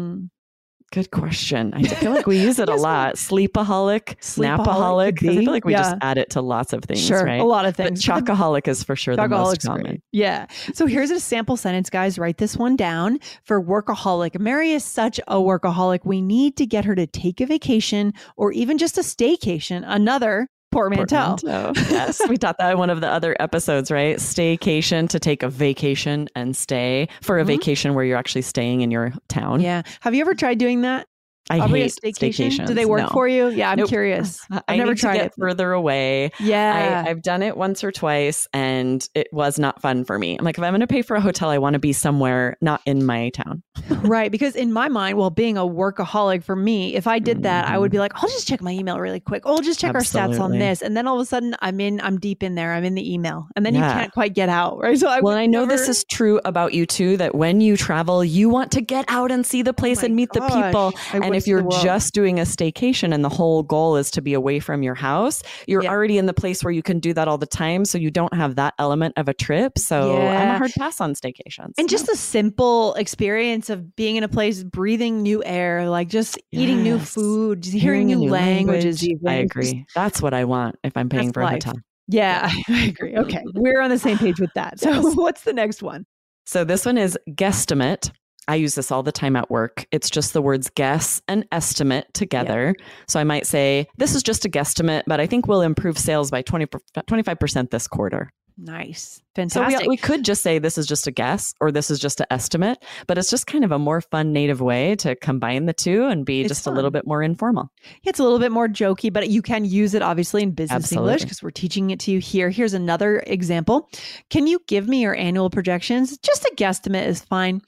Good 0.91 1.11
question. 1.11 1.73
I 1.73 1.83
feel 1.83 2.13
like 2.13 2.27
we 2.27 2.39
use 2.39 2.59
it 2.59 2.69
a 2.69 2.75
lot. 2.89 3.15
Sleepaholic, 3.15 4.17
Sleepaholic. 4.21 5.29
I 5.29 5.35
feel 5.35 5.51
like 5.51 5.65
we 5.65 5.73
yeah. 5.73 5.81
just 5.81 5.95
add 6.01 6.17
it 6.17 6.29
to 6.31 6.41
lots 6.41 6.71
of 6.71 6.83
things. 6.85 7.05
Sure, 7.05 7.25
right? 7.25 7.41
a 7.41 7.43
lot 7.43 7.65
of 7.65 7.75
things. 7.75 8.05
But 8.05 8.25
chocoholic 8.25 8.69
is 8.69 8.83
for 8.83 8.95
sure 8.95 9.15
the 9.15 9.27
most 9.27 9.63
common. 9.63 9.83
Great. 9.83 10.01
Yeah. 10.13 10.45
So 10.73 10.85
here's 10.85 11.11
a 11.11 11.19
sample 11.19 11.57
sentence, 11.57 11.89
guys. 11.89 12.17
Write 12.17 12.37
this 12.37 12.55
one 12.55 12.77
down 12.77 13.19
for 13.43 13.61
workaholic. 13.61 14.39
Mary 14.39 14.71
is 14.71 14.85
such 14.85 15.19
a 15.27 15.35
workaholic. 15.35 15.99
We 16.05 16.21
need 16.21 16.55
to 16.57 16.65
get 16.65 16.85
her 16.85 16.95
to 16.95 17.05
take 17.05 17.41
a 17.41 17.45
vacation 17.45 18.13
or 18.37 18.53
even 18.53 18.77
just 18.77 18.97
a 18.97 19.01
staycation. 19.01 19.83
Another 19.85 20.47
portmanteau. 20.71 21.37
portmanteau. 21.41 21.73
yes, 21.89 22.21
we 22.27 22.37
taught 22.37 22.57
that 22.57 22.71
in 22.71 22.77
one 22.77 22.89
of 22.89 23.01
the 23.01 23.07
other 23.07 23.35
episodes, 23.39 23.91
right? 23.91 24.17
Staycation 24.17 25.09
to 25.09 25.19
take 25.19 25.43
a 25.43 25.49
vacation 25.49 26.27
and 26.35 26.55
stay 26.55 27.07
for 27.21 27.37
a 27.37 27.41
mm-hmm. 27.41 27.47
vacation 27.47 27.93
where 27.93 28.05
you're 28.05 28.17
actually 28.17 28.41
staying 28.41 28.81
in 28.81 28.91
your 28.91 29.13
town. 29.27 29.61
Yeah. 29.61 29.83
Have 30.01 30.13
you 30.13 30.21
ever 30.21 30.35
tried 30.35 30.57
doing 30.57 30.81
that? 30.81 31.07
I 31.49 31.59
Probably 31.59 31.81
hate 31.81 31.99
staycation. 32.03 32.47
staycations. 32.47 32.67
Do 32.67 32.73
they 32.73 32.85
work 32.85 33.01
no. 33.01 33.07
for 33.09 33.27
you? 33.27 33.47
Yeah, 33.49 33.71
I'm 33.71 33.77
nope. 33.77 33.87
curious. 33.87 34.41
I've 34.51 34.63
I 34.67 34.75
never 34.77 34.95
tried 34.95 35.21
it. 35.21 35.33
Further 35.37 35.71
away. 35.71 36.31
Yeah, 36.39 37.03
I, 37.05 37.07
have 37.07 37.21
done 37.21 37.41
it 37.41 37.55
once 37.55 37.83
or 37.83 37.91
twice, 37.91 38.47
and 38.53 39.07
it 39.15 39.27
was 39.31 39.57
not 39.57 39.81
fun 39.81 40.03
for 40.03 40.19
me. 40.19 40.37
I'm 40.37 40.43
like, 40.43 40.57
if 40.57 40.63
I'm 40.63 40.71
going 40.71 40.81
to 40.81 40.87
pay 40.87 41.01
for 41.01 41.15
a 41.15 41.21
hotel, 41.21 41.49
I 41.49 41.57
want 41.57 41.73
to 41.73 41.79
be 41.79 41.93
somewhere 41.93 42.57
not 42.61 42.81
in 42.85 43.05
my 43.05 43.29
town. 43.29 43.63
right, 43.89 44.31
because 44.31 44.55
in 44.55 44.73
my 44.73 44.89
mind, 44.89 45.17
well, 45.17 45.29
being 45.29 45.57
a 45.57 45.61
workaholic 45.61 46.43
for 46.43 46.55
me, 46.55 46.95
if 46.95 47.07
I 47.07 47.19
did 47.19 47.43
that, 47.43 47.65
mm-hmm. 47.65 47.73
I 47.73 47.77
would 47.77 47.91
be 47.91 47.99
like, 47.99 48.13
I'll 48.15 48.29
just 48.29 48.47
check 48.47 48.61
my 48.61 48.71
email 48.71 48.99
really 48.99 49.19
quick. 49.19 49.43
Oh, 49.45 49.55
I'll 49.55 49.61
just 49.61 49.79
check 49.79 49.95
Absolutely. 49.95 50.33
our 50.33 50.37
stats 50.37 50.43
on 50.43 50.59
this, 50.59 50.81
and 50.81 50.97
then 50.97 51.07
all 51.07 51.15
of 51.15 51.21
a 51.21 51.25
sudden, 51.25 51.55
I'm 51.61 51.79
in. 51.79 52.01
I'm 52.01 52.19
deep 52.19 52.43
in 52.43 52.55
there. 52.55 52.73
I'm 52.73 52.83
in 52.83 52.95
the 52.95 53.13
email, 53.13 53.47
and 53.55 53.65
then 53.65 53.73
yeah. 53.73 53.87
you 53.87 53.93
can't 53.99 54.13
quite 54.13 54.33
get 54.33 54.49
out. 54.49 54.79
Right. 54.79 54.97
So 55.07 55.07
I 55.09 55.19
well, 55.19 55.37
I 55.37 55.45
know 55.45 55.59
never... 55.59 55.77
this 55.77 55.87
is 55.87 56.03
true 56.05 56.41
about 56.43 56.73
you 56.73 56.87
too. 56.87 57.17
That 57.17 57.35
when 57.35 57.61
you 57.61 57.77
travel, 57.77 58.23
you 58.25 58.49
want 58.49 58.71
to 58.71 58.81
get 58.81 59.05
out 59.09 59.31
and 59.31 59.45
see 59.45 59.61
the 59.61 59.73
place 59.73 60.01
oh 60.01 60.07
and 60.07 60.15
meet 60.15 60.29
gosh. 60.29 60.49
the 60.49 60.63
people, 60.63 60.93
and 61.13 61.36
if 61.37 61.47
you're 61.47 61.67
just 61.81 62.13
doing 62.13 62.39
a 62.39 62.43
staycation 62.43 63.13
and 63.13 63.23
the 63.23 63.29
whole 63.29 63.63
goal 63.63 63.95
is 63.95 64.11
to 64.11 64.21
be 64.21 64.33
away 64.33 64.59
from 64.59 64.83
your 64.83 64.95
house, 64.95 65.43
you're 65.67 65.83
yeah. 65.83 65.89
already 65.89 66.17
in 66.17 66.25
the 66.25 66.33
place 66.33 66.63
where 66.63 66.71
you 66.71 66.83
can 66.83 66.99
do 66.99 67.13
that 67.13 67.27
all 67.27 67.37
the 67.37 67.45
time. 67.47 67.85
So 67.85 67.97
you 67.97 68.11
don't 68.11 68.33
have 68.33 68.55
that 68.55 68.73
element 68.79 69.13
of 69.17 69.27
a 69.27 69.33
trip. 69.33 69.77
So 69.77 70.17
yeah. 70.17 70.41
I'm 70.41 70.55
a 70.55 70.57
hard 70.57 70.71
pass 70.77 70.99
on 70.99 71.13
staycations. 71.13 71.73
And 71.77 71.89
just 71.89 72.07
the 72.07 72.15
simple 72.15 72.93
experience 72.95 73.69
of 73.69 73.95
being 73.95 74.15
in 74.15 74.23
a 74.23 74.27
place, 74.27 74.63
breathing 74.63 75.21
new 75.21 75.43
air, 75.43 75.89
like 75.89 76.09
just 76.09 76.37
yes. 76.51 76.63
eating 76.63 76.83
new 76.83 76.99
food, 76.99 77.65
hearing, 77.65 77.81
hearing 77.81 78.07
new, 78.07 78.19
new, 78.19 78.31
languages. 78.31 79.03
Language. 79.03 79.21
I 79.27 79.35
agree. 79.35 79.85
That's 79.95 80.21
what 80.21 80.33
I 80.33 80.45
want 80.45 80.77
if 80.83 80.97
I'm 80.97 81.09
paying 81.09 81.27
That's 81.27 81.33
for 81.33 81.43
life. 81.43 81.63
a 81.63 81.67
hotel. 81.67 81.81
Yeah, 82.07 82.49
I 82.69 82.85
agree. 82.85 83.17
Okay. 83.17 83.43
We're 83.53 83.81
on 83.81 83.89
the 83.89 83.99
same 83.99 84.17
page 84.17 84.39
with 84.39 84.53
that. 84.55 84.79
So 84.79 84.89
yes. 84.89 85.15
what's 85.15 85.41
the 85.41 85.53
next 85.53 85.83
one? 85.83 86.05
So 86.45 86.63
this 86.63 86.85
one 86.85 86.97
is 86.97 87.17
guesstimate. 87.29 88.11
I 88.47 88.55
use 88.55 88.75
this 88.75 88.91
all 88.91 89.03
the 89.03 89.11
time 89.11 89.35
at 89.35 89.49
work. 89.49 89.85
It's 89.91 90.09
just 90.09 90.33
the 90.33 90.41
words 90.41 90.69
guess 90.69 91.21
and 91.27 91.45
estimate 91.51 92.13
together. 92.13 92.75
Yeah. 92.77 92.85
So 93.07 93.19
I 93.19 93.23
might 93.23 93.45
say, 93.45 93.87
this 93.97 94.15
is 94.15 94.23
just 94.23 94.45
a 94.45 94.49
guesstimate, 94.49 95.03
but 95.05 95.19
I 95.19 95.27
think 95.27 95.47
we'll 95.47 95.61
improve 95.61 95.97
sales 95.97 96.31
by 96.31 96.41
20, 96.41 96.67
25% 96.95 97.69
this 97.71 97.87
quarter. 97.87 98.31
Nice. 98.57 99.21
Fantastic. 99.35 99.79
So 99.79 99.83
we, 99.83 99.89
we 99.89 99.97
could 99.97 100.25
just 100.25 100.41
say 100.41 100.57
this 100.57 100.79
is 100.79 100.87
just 100.87 101.05
a 101.05 101.11
guess 101.11 101.53
or 101.61 101.71
this 101.71 101.91
is 101.91 101.99
just 101.99 102.19
an 102.19 102.25
estimate, 102.31 102.83
but 103.05 103.17
it's 103.17 103.29
just 103.29 103.45
kind 103.45 103.63
of 103.63 103.71
a 103.71 103.77
more 103.77 104.01
fun 104.01 104.33
native 104.33 104.61
way 104.61 104.95
to 104.95 105.15
combine 105.15 105.67
the 105.67 105.73
two 105.73 106.05
and 106.05 106.25
be 106.25 106.41
it's 106.41 106.49
just 106.49 106.63
fun. 106.63 106.73
a 106.73 106.75
little 106.75 106.89
bit 106.89 107.05
more 107.05 107.21
informal. 107.21 107.71
Yeah, 108.01 108.09
it's 108.09 108.19
a 108.19 108.23
little 108.23 108.39
bit 108.39 108.51
more 108.51 108.67
jokey, 108.67 109.13
but 109.13 109.29
you 109.29 109.43
can 109.43 109.63
use 109.63 109.93
it 109.93 110.01
obviously 110.01 110.41
in 110.41 110.51
business 110.51 110.85
Absolutely. 110.85 111.11
English 111.11 111.23
because 111.23 111.43
we're 111.43 111.51
teaching 111.51 111.91
it 111.91 111.99
to 112.01 112.11
you 112.11 112.19
here. 112.19 112.49
Here's 112.49 112.73
another 112.73 113.23
example. 113.27 113.89
Can 114.31 114.47
you 114.47 114.59
give 114.67 114.87
me 114.87 115.01
your 115.01 115.15
annual 115.15 115.51
projections? 115.51 116.17
Just 116.17 116.43
a 116.45 116.53
guesstimate 116.55 117.05
is 117.05 117.21
fine. 117.21 117.61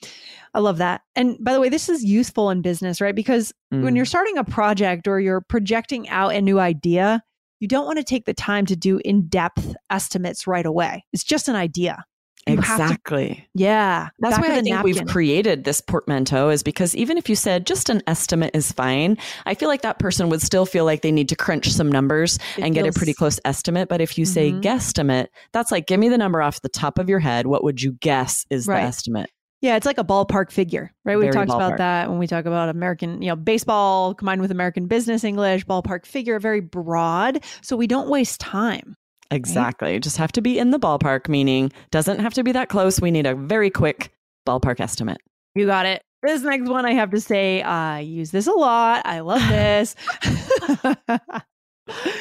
I 0.56 0.60
love 0.60 0.78
that. 0.78 1.02
And 1.16 1.38
by 1.40 1.54
the 1.54 1.60
way, 1.60 1.70
this 1.70 1.90
is 1.90 2.04
useful 2.04 2.50
in 2.50 2.64
business, 2.64 3.00
right? 3.00 3.16
Because 3.16 3.54
mm. 3.72 3.84
when 3.84 3.96
you're 3.96 4.06
starting 4.06 4.40
a 4.40 4.44
project 4.44 5.08
or 5.08 5.20
you're 5.20 5.42
projecting 5.42 6.10
out 6.10 6.34
a 6.34 6.42
new 6.42 6.60
idea, 6.60 7.22
you 7.60 7.68
don't 7.68 7.86
want 7.86 7.98
to 7.98 8.04
take 8.04 8.26
the 8.26 8.34
time 8.34 8.66
to 8.68 8.76
do 8.76 9.00
in 9.04 9.28
depth 9.28 9.76
estimates 9.90 10.48
right 10.48 10.66
away. 10.66 11.06
It's 11.14 11.24
just 11.24 11.48
an 11.48 11.56
idea. 11.56 12.06
Exactly. 12.48 13.36
To, 13.36 13.42
yeah. 13.62 14.10
That's 14.20 14.40
why 14.40 14.48
I 14.48 14.56
think 14.56 14.70
napkin. 14.70 14.84
we've 14.84 15.06
created 15.06 15.66
this 15.66 15.82
portmanteau 15.82 16.50
is 16.50 16.64
because 16.64 16.96
even 16.96 17.18
if 17.18 17.30
you 17.30 17.36
said 17.36 17.68
just 17.68 17.90
an 17.90 18.02
estimate 18.08 18.52
is 18.56 18.72
fine, 18.72 19.18
I 19.46 19.54
feel 19.54 19.70
like 19.70 19.82
that 19.82 20.00
person 20.00 20.30
would 20.30 20.42
still 20.42 20.66
feel 20.66 20.86
like 20.86 21.02
they 21.02 21.12
need 21.12 21.30
to 21.30 21.36
crunch 21.36 21.70
some 21.70 21.92
numbers 21.92 22.38
it 22.58 22.64
and 22.64 22.74
feels, 22.74 22.86
get 22.86 22.96
a 22.96 22.98
pretty 22.98 23.14
close 23.14 23.40
estimate. 23.46 23.90
But 23.90 24.02
if 24.02 24.18
you 24.18 24.26
mm-hmm. 24.26 24.34
say 24.34 24.52
guesstimate, 24.52 25.28
that's 25.52 25.72
like, 25.72 25.86
give 25.86 26.00
me 26.00 26.10
the 26.10 26.18
number 26.18 26.42
off 26.42 26.62
the 26.62 26.70
top 26.70 26.98
of 26.98 27.10
your 27.10 27.20
head. 27.20 27.46
What 27.46 27.64
would 27.64 27.82
you 27.82 27.92
guess 27.94 28.46
is 28.50 28.68
right. 28.68 28.82
the 28.82 28.88
estimate? 28.88 29.30
Yeah, 29.62 29.76
it's 29.76 29.86
like 29.86 29.98
a 29.98 30.04
ballpark 30.04 30.52
figure, 30.52 30.92
right? 31.04 31.18
We've 31.18 31.32
talked 31.32 31.50
ballpark. 31.50 31.56
about 31.56 31.78
that 31.80 32.10
when 32.10 32.18
we 32.18 32.28
talk 32.28 32.46
about 32.46 32.70
American, 32.70 33.22
you 33.22 33.28
know, 33.28 33.36
baseball 33.36 34.14
combined 34.14 34.40
with 34.40 34.52
American 34.52 34.88
business 34.88 35.24
English, 35.24 35.66
ballpark 35.66 36.06
figure, 36.06 36.40
very 36.40 36.62
broad. 36.62 37.44
So 37.62 37.76
we 37.76 37.86
don't 37.86 38.10
waste 38.10 38.40
time. 38.40 38.96
Exactly. 39.32 39.94
Right? 39.94 40.02
Just 40.02 40.18
have 40.18 40.32
to 40.34 40.42
be 40.42 40.58
in 40.58 40.72
the 40.72 40.80
ballpark, 40.80 41.28
meaning 41.28 41.72
doesn't 41.92 42.20
have 42.20 42.34
to 42.36 42.44
be 42.44 42.54
that 42.54 42.70
close. 42.70 43.02
We 43.02 43.12
need 43.12 43.26
a 43.26 43.36
very 43.36 43.70
quick 43.70 44.12
ballpark 44.48 44.80
estimate. 44.80 45.22
You 45.56 45.66
got 45.66 45.86
it. 45.86 46.04
This 46.24 46.42
next 46.42 46.70
one, 46.70 46.86
I 46.86 46.94
have 46.94 47.12
to 47.12 47.22
say, 47.22 47.62
I 47.62 48.00
use 48.00 48.32
this 48.32 48.48
a 48.48 48.52
lot. 48.52 49.02
I 49.06 49.20
love 49.20 49.42
this. 49.50 49.96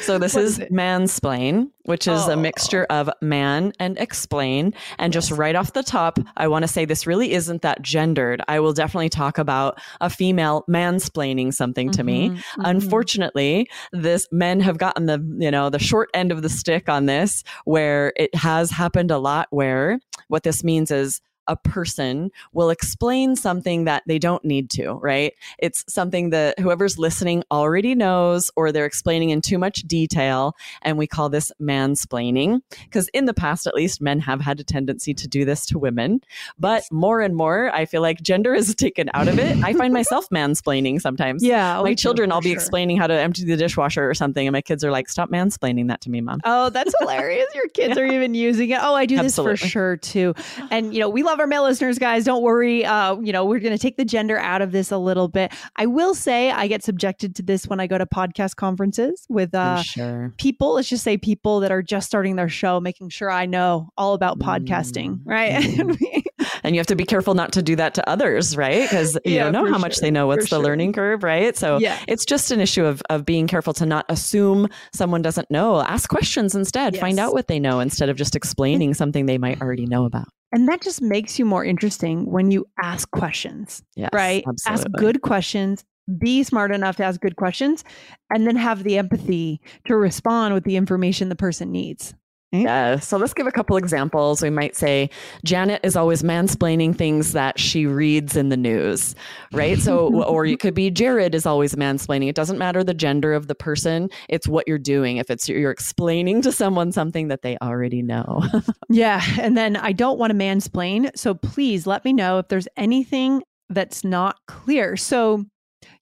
So 0.01 0.17
this 0.17 0.35
is, 0.35 0.59
is 0.59 0.69
mansplain, 0.69 1.69
which 1.83 2.07
is 2.07 2.27
oh. 2.27 2.31
a 2.31 2.37
mixture 2.37 2.85
of 2.89 3.09
man 3.21 3.73
and 3.79 3.97
explain. 3.97 4.73
And 4.97 5.13
just 5.13 5.31
right 5.31 5.55
off 5.55 5.73
the 5.73 5.83
top, 5.83 6.19
I 6.37 6.47
want 6.47 6.63
to 6.63 6.67
say 6.67 6.85
this 6.85 7.05
really 7.05 7.33
isn't 7.33 7.61
that 7.61 7.81
gendered. 7.81 8.41
I 8.47 8.59
will 8.59 8.73
definitely 8.73 9.09
talk 9.09 9.37
about 9.37 9.79
a 10.01 10.09
female 10.09 10.63
mansplaining 10.69 11.53
something 11.53 11.91
to 11.91 11.99
mm-hmm, 11.99 12.05
me. 12.05 12.29
Mm-hmm. 12.29 12.61
Unfortunately, 12.65 13.69
this 13.91 14.27
men 14.31 14.59
have 14.61 14.77
gotten 14.77 15.05
the, 15.05 15.23
you 15.39 15.51
know, 15.51 15.69
the 15.69 15.79
short 15.79 16.09
end 16.13 16.31
of 16.31 16.41
the 16.41 16.49
stick 16.49 16.89
on 16.89 17.05
this 17.05 17.43
where 17.65 18.13
it 18.15 18.33
has 18.35 18.71
happened 18.71 19.11
a 19.11 19.17
lot 19.17 19.47
where 19.51 19.99
what 20.27 20.43
this 20.43 20.63
means 20.63 20.91
is 20.91 21.21
a 21.49 21.57
person 21.57 22.31
will 22.53 22.69
explain 22.69 23.35
something 23.35 23.83
that 23.85 24.03
they 24.05 24.19
don't 24.19 24.45
need 24.45 24.69
to, 24.69 24.93
right? 24.93 25.33
It's 25.57 25.83
something 25.89 26.29
that 26.29 26.57
whoever's 26.59 26.97
listening 26.97 27.43
already 27.51 27.95
knows, 27.95 28.51
or 28.55 28.71
they're 28.71 28.85
explaining 28.85 29.31
in 29.31 29.41
too 29.41 29.57
much 29.57 29.81
detail. 29.81 30.55
And 30.83 30.97
we 30.97 31.07
call 31.07 31.27
this 31.27 31.51
mansplaining. 31.59 32.61
Because 32.85 33.09
in 33.09 33.25
the 33.25 33.33
past, 33.33 33.67
at 33.67 33.73
least, 33.73 33.99
men 33.99 34.19
have 34.19 34.39
had 34.39 34.59
a 34.59 34.63
tendency 34.63 35.13
to 35.15 35.27
do 35.27 35.43
this 35.43 35.65
to 35.67 35.79
women. 35.79 36.21
But 36.59 36.83
more 36.91 37.19
and 37.19 37.35
more, 37.35 37.73
I 37.73 37.85
feel 37.85 38.01
like 38.01 38.21
gender 38.21 38.53
is 38.53 38.73
taken 38.75 39.09
out 39.13 39.27
of 39.27 39.39
it. 39.39 39.57
I 39.63 39.73
find 39.73 39.93
myself 39.93 40.29
mansplaining 40.33 41.01
sometimes. 41.01 41.43
Yeah. 41.43 41.79
Oh, 41.79 41.83
my 41.83 41.95
children, 41.95 42.31
I'll 42.31 42.41
be 42.41 42.49
sure. 42.49 42.57
explaining 42.57 42.97
how 42.97 43.07
to 43.07 43.13
empty 43.13 43.43
the 43.43 43.57
dishwasher 43.57 44.07
or 44.07 44.13
something. 44.13 44.45
And 44.45 44.53
my 44.53 44.61
kids 44.61 44.83
are 44.83 44.91
like, 44.91 45.09
stop 45.09 45.29
mansplaining 45.31 45.87
that 45.87 46.01
to 46.01 46.11
me, 46.11 46.21
mom. 46.21 46.41
Oh, 46.43 46.69
that's 46.69 46.93
hilarious. 46.99 47.47
Your 47.55 47.67
kids 47.73 47.97
yeah. 47.97 48.03
are 48.03 48.05
even 48.05 48.35
using 48.35 48.69
it. 48.69 48.79
Oh, 48.81 48.93
I 48.93 49.07
do 49.07 49.17
Absolutely. 49.17 49.53
this 49.53 49.61
for 49.61 49.67
sure 49.67 49.97
too. 49.97 50.35
And, 50.69 50.93
you 50.93 50.99
know, 50.99 51.09
we 51.09 51.23
love 51.23 51.38
love 51.39 51.45
our 51.45 51.47
male 51.47 51.63
listeners, 51.63 51.97
guys. 51.97 52.25
Don't 52.25 52.43
worry. 52.43 52.85
Uh, 52.85 53.17
you 53.21 53.31
know, 53.31 53.45
we're 53.45 53.59
going 53.59 53.73
to 53.73 53.79
take 53.79 53.95
the 53.95 54.03
gender 54.03 54.37
out 54.37 54.61
of 54.61 54.73
this 54.73 54.91
a 54.91 54.97
little 54.97 55.29
bit. 55.29 55.53
I 55.77 55.85
will 55.85 56.13
say 56.13 56.51
I 56.51 56.67
get 56.67 56.83
subjected 56.83 57.33
to 57.35 57.43
this 57.43 57.65
when 57.65 57.79
I 57.79 57.87
go 57.87 57.97
to 57.97 58.05
podcast 58.05 58.57
conferences 58.57 59.25
with 59.29 59.55
uh, 59.55 59.81
sure. 59.81 60.33
people. 60.37 60.73
Let's 60.73 60.89
just 60.89 61.03
say 61.03 61.17
people 61.17 61.61
that 61.61 61.71
are 61.71 61.81
just 61.81 62.07
starting 62.07 62.35
their 62.35 62.49
show, 62.49 62.81
making 62.81 63.09
sure 63.09 63.31
I 63.31 63.45
know 63.45 63.89
all 63.97 64.15
about 64.15 64.39
podcasting, 64.39 65.21
mm-hmm. 65.23 65.29
right? 65.29 66.23
And 66.63 66.75
you 66.75 66.79
have 66.79 66.87
to 66.87 66.95
be 66.95 67.05
careful 67.05 67.33
not 67.35 67.53
to 67.53 67.61
do 67.61 67.75
that 67.77 67.93
to 67.95 68.09
others, 68.09 68.55
right? 68.57 68.81
Because 68.81 69.15
you 69.25 69.35
yeah, 69.35 69.43
don't 69.43 69.53
know 69.53 69.65
how 69.65 69.73
sure. 69.73 69.79
much 69.79 69.97
they 69.97 70.11
know. 70.11 70.27
What's 70.27 70.45
for 70.47 70.55
the 70.55 70.55
sure. 70.57 70.63
learning 70.65 70.93
curve, 70.93 71.23
right? 71.23 71.55
So 71.55 71.79
yeah. 71.79 71.97
it's 72.07 72.25
just 72.25 72.51
an 72.51 72.59
issue 72.59 72.85
of 72.85 73.01
of 73.09 73.25
being 73.25 73.47
careful 73.47 73.73
to 73.73 73.85
not 73.85 74.05
assume 74.09 74.67
someone 74.93 75.21
doesn't 75.21 75.49
know. 75.49 75.81
Ask 75.81 76.09
questions 76.09 76.55
instead. 76.55 76.95
Yes. 76.95 77.01
Find 77.01 77.19
out 77.19 77.33
what 77.33 77.47
they 77.47 77.59
know 77.59 77.79
instead 77.79 78.09
of 78.09 78.17
just 78.17 78.35
explaining 78.35 78.93
something 78.93 79.25
they 79.25 79.37
might 79.37 79.61
already 79.61 79.85
know 79.85 80.05
about. 80.05 80.27
And 80.51 80.67
that 80.67 80.81
just 80.81 81.01
makes 81.01 81.37
you 81.37 81.45
more 81.45 81.63
interesting 81.63 82.25
when 82.25 82.49
you 82.51 82.65
ask 82.81 83.09
questions, 83.11 83.83
yes, 83.95 84.09
right? 84.13 84.43
Absolutely. 84.47 84.83
Ask 84.83 84.91
good 84.97 85.21
questions, 85.21 85.85
be 86.17 86.43
smart 86.43 86.71
enough 86.71 86.95
to 86.97 87.03
ask 87.03 87.21
good 87.21 87.35
questions, 87.35 87.83
and 88.31 88.47
then 88.47 88.55
have 88.55 88.83
the 88.83 88.97
empathy 88.97 89.61
to 89.85 89.95
respond 89.95 90.53
with 90.55 90.63
the 90.63 90.75
information 90.75 91.29
the 91.29 91.35
person 91.35 91.71
needs. 91.71 92.15
Yeah. 92.51 92.97
So 92.97 93.17
let's 93.17 93.33
give 93.33 93.45
a 93.45 93.51
couple 93.51 93.77
examples. 93.77 94.41
We 94.41 94.49
might 94.49 94.75
say 94.75 95.11
Janet 95.45 95.81
is 95.83 95.95
always 95.95 96.23
mansplaining 96.23 96.97
things 96.97 97.33
that 97.33 97.59
she 97.59 97.85
reads 97.85 98.35
in 98.35 98.49
the 98.49 98.57
news, 98.57 99.13
right? 99.53 99.77
So, 99.77 100.23
or 100.23 100.45
you 100.45 100.57
could 100.57 100.73
be 100.73 100.89
Jared 100.89 101.35
is 101.35 101.45
always 101.45 101.75
mansplaining. 101.75 102.27
It 102.27 102.35
doesn't 102.35 102.57
matter 102.57 102.83
the 102.83 102.95
gender 102.95 103.33
of 103.33 103.47
the 103.47 103.55
person, 103.55 104.09
it's 104.29 104.47
what 104.47 104.67
you're 104.67 104.79
doing. 104.79 105.17
If 105.17 105.29
it's 105.29 105.47
you're 105.47 105.69
explaining 105.71 106.41
to 106.41 106.51
someone 106.51 106.91
something 106.91 107.27
that 107.27 107.43
they 107.43 107.55
already 107.61 108.01
know. 108.01 108.41
yeah. 108.89 109.21
And 109.39 109.55
then 109.55 109.75
I 109.75 109.91
don't 109.91 110.17
want 110.17 110.31
to 110.31 110.37
mansplain. 110.37 111.15
So 111.15 111.35
please 111.35 111.85
let 111.85 112.03
me 112.03 112.13
know 112.13 112.39
if 112.39 112.47
there's 112.47 112.67
anything 112.77 113.43
that's 113.69 114.03
not 114.03 114.37
clear. 114.47 114.97
So, 114.97 115.45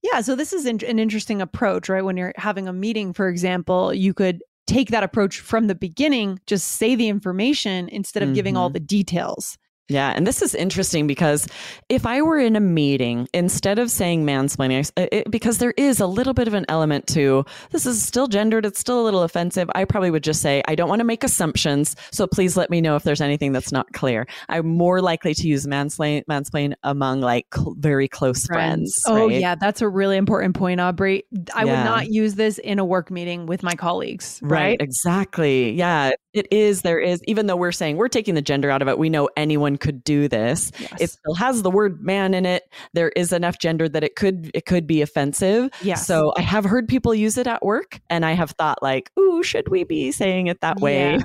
yeah, 0.02 0.22
so 0.22 0.36
this 0.36 0.54
is 0.54 0.66
an 0.66 0.80
interesting 0.80 1.42
approach, 1.42 1.90
right? 1.90 2.06
When 2.06 2.16
you're 2.16 2.34
having 2.38 2.70
a 2.70 2.74
meeting, 2.74 3.12
for 3.12 3.28
example, 3.28 3.94
you 3.94 4.14
could 4.14 4.42
take 4.68 4.90
that 4.90 5.04
approach 5.04 5.40
from 5.40 5.68
the 5.68 5.76
beginning, 5.76 6.40
just 6.46 6.74
say 6.74 6.96
the 6.96 7.08
information 7.08 7.90
instead 7.90 8.22
of 8.22 8.28
mm-hmm. 8.28 8.36
giving 8.36 8.58
all 8.58 8.68
mm-hmm. 8.68 8.74
the 8.74 8.80
details. 8.82 9.58
Yeah, 9.90 10.12
and 10.14 10.28
this 10.28 10.42
is 10.42 10.54
interesting 10.54 11.08
because 11.08 11.48
if 11.88 12.06
I 12.06 12.22
were 12.22 12.38
in 12.38 12.58
a 12.58 12.60
meeting, 12.60 13.30
instead 13.34 13.80
of 13.80 13.90
saying 13.90 14.26
mansplaining, 14.26 14.92
it, 14.98 15.32
because 15.32 15.60
there 15.60 15.74
is 15.78 16.02
a 16.02 16.08
little 16.08 16.34
bit 16.34 16.48
of 16.50 16.54
an 16.54 16.66
element 16.68 17.08
to 17.08 17.46
this 17.72 17.86
is 17.86 18.04
still 18.04 18.28
gendered, 18.28 18.66
it's 18.66 18.80
still 18.80 19.02
a 19.02 19.06
little 19.06 19.24
offensive, 19.24 19.70
I 19.76 19.86
probably 19.86 20.12
would 20.12 20.26
just 20.26 20.42
say, 20.42 20.62
I 20.68 20.76
don't 20.76 20.90
want 20.90 21.00
to 21.00 21.06
make 21.06 21.24
assumptions, 21.24 21.96
so 22.12 22.28
please 22.28 22.58
let 22.58 22.70
me 22.70 22.82
know 22.82 22.98
if 22.98 23.04
there's 23.04 23.22
anything 23.22 23.54
that's 23.54 23.72
not 23.72 23.94
clear. 23.94 24.28
I'm 24.50 24.68
more 24.68 25.02
likely 25.02 25.34
to 25.34 25.48
use 25.48 25.66
mansplain, 25.66 26.26
mansplain 26.26 26.74
among 26.84 27.22
like 27.22 27.48
cl- 27.56 27.76
very 27.80 28.10
close 28.10 28.46
friends. 28.46 29.02
friends 29.04 29.04
oh, 29.08 29.28
right? 29.28 29.40
yeah, 29.40 29.56
that's 29.56 29.82
a 29.82 29.88
really 29.88 30.18
important 30.18 30.58
point, 30.58 30.82
Aubrey. 30.82 31.24
I 31.56 31.64
yeah. 31.64 31.72
would 31.72 31.86
not 31.86 32.08
use 32.10 32.36
this 32.36 32.58
in 32.58 32.80
a 32.80 32.86
work 32.86 33.10
meeting 33.10 33.46
with 33.46 33.64
my 33.64 33.76
colleagues, 33.76 34.42
right? 34.44 34.52
right? 34.52 34.82
Exactly. 34.82 35.72
Yeah, 35.72 36.12
it 36.34 36.48
is. 36.52 36.82
There 36.82 37.00
is, 37.00 37.22
even 37.26 37.48
though 37.48 37.56
we're 37.56 37.72
saying 37.72 37.96
we're 37.96 38.10
taking 38.10 38.36
the 38.36 38.42
gender 38.42 38.70
out 38.70 38.82
of 38.82 38.90
it, 38.90 38.98
we 38.98 39.10
know 39.10 39.30
anyone 39.38 39.77
could 39.78 40.04
do 40.04 40.28
this. 40.28 40.72
Yes. 40.80 40.94
It 41.00 41.10
still 41.12 41.36
has 41.36 41.62
the 41.62 41.72
word 41.72 42.02
man 42.02 42.34
in 42.34 42.46
it. 42.46 42.64
There 42.94 43.10
is 43.10 43.32
enough 43.32 43.60
gender 43.60 43.88
that 43.90 44.04
it 44.04 44.16
could 44.16 44.52
it 44.54 44.66
could 44.66 44.88
be 44.88 45.02
offensive. 45.02 45.70
Yes. 45.82 46.06
So 46.06 46.34
I 46.38 46.42
have 46.42 46.66
heard 46.66 46.88
people 46.88 47.14
use 47.14 47.38
it 47.38 47.48
at 47.48 47.64
work 47.64 48.00
and 48.10 48.26
I 48.26 48.34
have 48.34 48.52
thought 48.52 48.82
like, 48.82 49.12
ooh, 49.20 49.44
should 49.44 49.70
we 49.70 49.84
be 49.84 50.12
saying 50.12 50.48
it 50.48 50.62
that 50.62 50.80
way? 50.80 51.14
Yeah, 51.14 51.20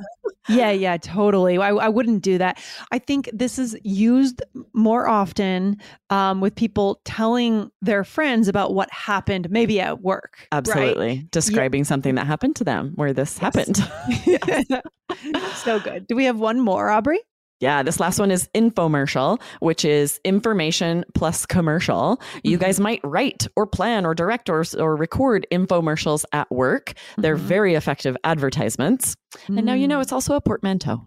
yeah, 0.49 0.71
yeah, 0.71 0.97
totally. 0.97 1.59
I, 1.59 1.71
I 1.71 1.89
wouldn't 1.89 2.23
do 2.23 2.39
that. 2.39 2.61
I 2.91 2.99
think 2.99 3.31
this 3.33 3.59
is 3.59 3.77
used 3.85 4.43
more 4.73 5.07
often 5.09 5.77
um, 6.11 6.41
with 6.41 6.55
people 6.55 7.01
telling 7.05 7.71
their 7.81 8.05
friends 8.05 8.49
about 8.49 8.75
what 8.75 8.91
happened 8.91 9.51
maybe 9.51 9.81
at 9.81 10.03
work. 10.03 10.47
Absolutely. 10.51 11.07
Right? 11.07 11.31
Describing 11.31 11.81
yeah. 11.81 11.87
something 11.87 12.15
that 12.17 12.27
happened 12.27 12.57
to 12.57 12.65
them 12.65 12.93
where 12.97 13.13
this 13.13 13.39
yes. 13.41 13.55
happened. 13.55 14.83
so 15.57 15.81
good. 15.81 16.07
Do 16.07 16.17
we 16.17 16.25
have 16.25 16.39
one 16.39 16.61
more, 16.61 16.91
Aubrey? 16.91 17.21
Yeah, 17.63 17.85
this 17.85 18.01
last 18.01 18.19
one 18.19 18.33
is 18.33 18.49
infomercial, 18.57 19.41
which 19.61 19.85
is 19.85 20.21
information 20.25 21.05
plus 21.15 21.47
commercial. 21.47 22.21
You 22.43 22.57
mm-hmm. 22.57 22.65
guys 22.65 22.81
might 22.81 23.01
write 23.05 23.47
or 23.55 23.69
plan 23.69 24.05
or 24.05 24.17
direct 24.17 24.51
or, 24.51 24.65
or 24.81 24.97
record 24.97 25.47
infomercials 25.53 26.25
at 26.33 26.51
work. 26.51 26.95
They're 27.19 27.37
mm-hmm. 27.37 27.47
very 27.47 27.75
effective 27.75 28.17
advertisements. 28.25 29.15
Mm. 29.47 29.59
And 29.59 29.67
now 29.67 29.75
you 29.75 29.87
know 29.87 30.01
mm. 30.01 30.03
it's 30.03 30.11
also 30.11 30.35
a 30.35 30.41
portmanteau. 30.41 31.07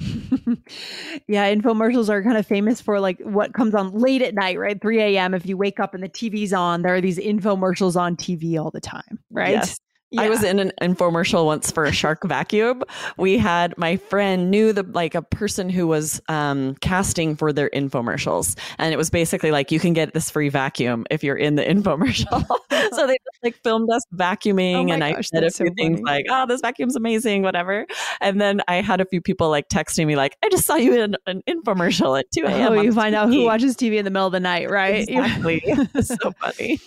yeah, 1.28 1.52
infomercials 1.54 2.08
are 2.08 2.22
kind 2.22 2.36
of 2.36 2.46
famous 2.46 2.80
for 2.80 3.00
like 3.00 3.20
what 3.20 3.54
comes 3.54 3.74
on 3.74 3.92
late 3.92 4.22
at 4.22 4.34
night, 4.34 4.58
right? 4.58 4.80
3 4.80 5.00
a.m. 5.00 5.34
If 5.34 5.46
you 5.46 5.56
wake 5.56 5.78
up 5.80 5.94
and 5.94 6.02
the 6.02 6.08
TV's 6.08 6.52
on, 6.52 6.82
there 6.82 6.94
are 6.94 7.00
these 7.00 7.18
infomercials 7.18 7.96
on 7.96 8.16
TV 8.16 8.60
all 8.62 8.70
the 8.70 8.80
time, 8.80 9.20
right? 9.30 9.52
Yes. 9.52 9.78
Yeah. 10.14 10.22
I 10.22 10.28
was 10.28 10.44
in 10.44 10.60
an 10.60 10.72
infomercial 10.80 11.44
once 11.44 11.72
for 11.72 11.84
a 11.84 11.92
shark 11.92 12.22
vacuum. 12.24 12.84
We 13.18 13.36
had 13.36 13.76
my 13.76 13.96
friend 13.96 14.50
knew 14.50 14.72
the 14.72 14.84
like 14.84 15.14
a 15.14 15.22
person 15.22 15.68
who 15.68 15.88
was 15.88 16.22
um, 16.28 16.76
casting 16.76 17.34
for 17.34 17.52
their 17.52 17.68
infomercials, 17.70 18.56
and 18.78 18.94
it 18.94 18.96
was 18.96 19.10
basically 19.10 19.50
like 19.50 19.72
you 19.72 19.80
can 19.80 19.92
get 19.92 20.14
this 20.14 20.30
free 20.30 20.48
vacuum 20.48 21.04
if 21.10 21.24
you're 21.24 21.36
in 21.36 21.56
the 21.56 21.64
infomercial. 21.64 22.46
so 22.94 23.06
they 23.08 23.16
like 23.42 23.56
filmed 23.64 23.90
us 23.90 24.02
vacuuming, 24.14 24.90
oh 24.90 24.92
and 24.92 25.00
gosh, 25.02 25.16
I 25.16 25.20
said 25.22 25.44
a 25.44 25.50
few 25.50 25.66
so 25.66 25.74
things 25.76 26.00
like, 26.00 26.26
"Oh, 26.30 26.46
this 26.46 26.60
vacuum's 26.60 26.94
amazing," 26.94 27.42
whatever. 27.42 27.86
And 28.20 28.40
then 28.40 28.62
I 28.68 28.76
had 28.76 29.00
a 29.00 29.04
few 29.04 29.20
people 29.20 29.50
like 29.50 29.68
texting 29.68 30.06
me, 30.06 30.14
like, 30.14 30.36
I 30.44 30.48
just 30.48 30.64
saw 30.64 30.76
you 30.76 30.94
in 30.94 31.16
an 31.26 31.42
infomercial 31.48 32.18
at 32.18 32.26
2 32.30 32.44
a.m. 32.44 32.72
Oh, 32.72 32.80
you 32.80 32.92
find 32.92 33.14
TV. 33.14 33.18
out 33.18 33.28
who 33.28 33.44
watches 33.44 33.76
TV 33.76 33.98
in 33.98 34.04
the 34.04 34.10
middle 34.10 34.26
of 34.26 34.32
the 34.32 34.40
night, 34.40 34.70
right? 34.70 35.08
Exactly. 35.08 35.62
so 36.00 36.32
funny. 36.40 36.80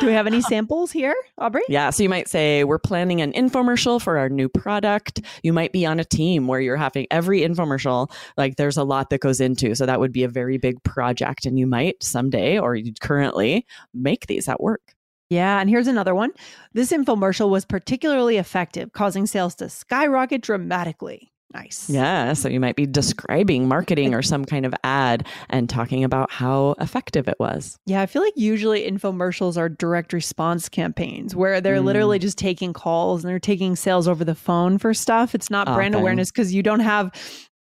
Do 0.00 0.06
we 0.06 0.12
have 0.12 0.26
any 0.26 0.40
samples 0.42 0.92
here, 0.92 1.14
Aubrey? 1.38 1.62
Yeah. 1.68 1.90
So 1.90 2.02
you 2.02 2.08
might 2.08 2.28
say, 2.28 2.64
We're 2.64 2.78
planning 2.78 3.20
an 3.20 3.32
infomercial 3.32 4.00
for 4.00 4.18
our 4.18 4.28
new 4.28 4.48
product. 4.48 5.20
You 5.42 5.52
might 5.52 5.72
be 5.72 5.84
on 5.84 6.00
a 6.00 6.04
team 6.04 6.46
where 6.46 6.60
you're 6.60 6.76
having 6.76 7.06
every 7.10 7.40
infomercial, 7.40 8.10
like 8.36 8.56
there's 8.56 8.76
a 8.76 8.84
lot 8.84 9.10
that 9.10 9.20
goes 9.20 9.40
into. 9.40 9.74
So 9.74 9.86
that 9.86 10.00
would 10.00 10.12
be 10.12 10.24
a 10.24 10.28
very 10.28 10.58
big 10.58 10.82
project. 10.84 11.46
And 11.46 11.58
you 11.58 11.66
might 11.66 12.02
someday 12.02 12.58
or 12.58 12.74
you 12.74 12.92
currently 13.00 13.66
make 13.92 14.26
these 14.26 14.48
at 14.48 14.60
work. 14.60 14.94
Yeah, 15.30 15.60
and 15.60 15.68
here's 15.68 15.88
another 15.88 16.14
one. 16.14 16.30
This 16.74 16.92
infomercial 16.92 17.50
was 17.50 17.64
particularly 17.64 18.36
effective, 18.36 18.92
causing 18.92 19.26
sales 19.26 19.54
to 19.56 19.68
skyrocket 19.68 20.42
dramatically. 20.42 21.32
Nice. 21.54 21.88
Yeah. 21.88 22.32
So 22.32 22.48
you 22.48 22.58
might 22.58 22.74
be 22.74 22.84
describing 22.84 23.68
marketing 23.68 24.12
or 24.12 24.22
some 24.22 24.44
kind 24.44 24.66
of 24.66 24.74
ad 24.82 25.26
and 25.48 25.68
talking 25.68 26.02
about 26.02 26.32
how 26.32 26.74
effective 26.80 27.28
it 27.28 27.36
was. 27.38 27.78
Yeah. 27.86 28.02
I 28.02 28.06
feel 28.06 28.22
like 28.22 28.32
usually 28.36 28.90
infomercials 28.90 29.56
are 29.56 29.68
direct 29.68 30.12
response 30.12 30.68
campaigns 30.68 31.36
where 31.36 31.60
they're 31.60 31.76
mm. 31.76 31.84
literally 31.84 32.18
just 32.18 32.38
taking 32.38 32.72
calls 32.72 33.22
and 33.22 33.30
they're 33.30 33.38
taking 33.38 33.76
sales 33.76 34.08
over 34.08 34.24
the 34.24 34.34
phone 34.34 34.78
for 34.78 34.92
stuff. 34.92 35.34
It's 35.34 35.48
not 35.48 35.72
brand 35.72 35.94
awareness 35.94 36.32
because 36.32 36.52
you 36.52 36.62
don't 36.62 36.80
have 36.80 37.12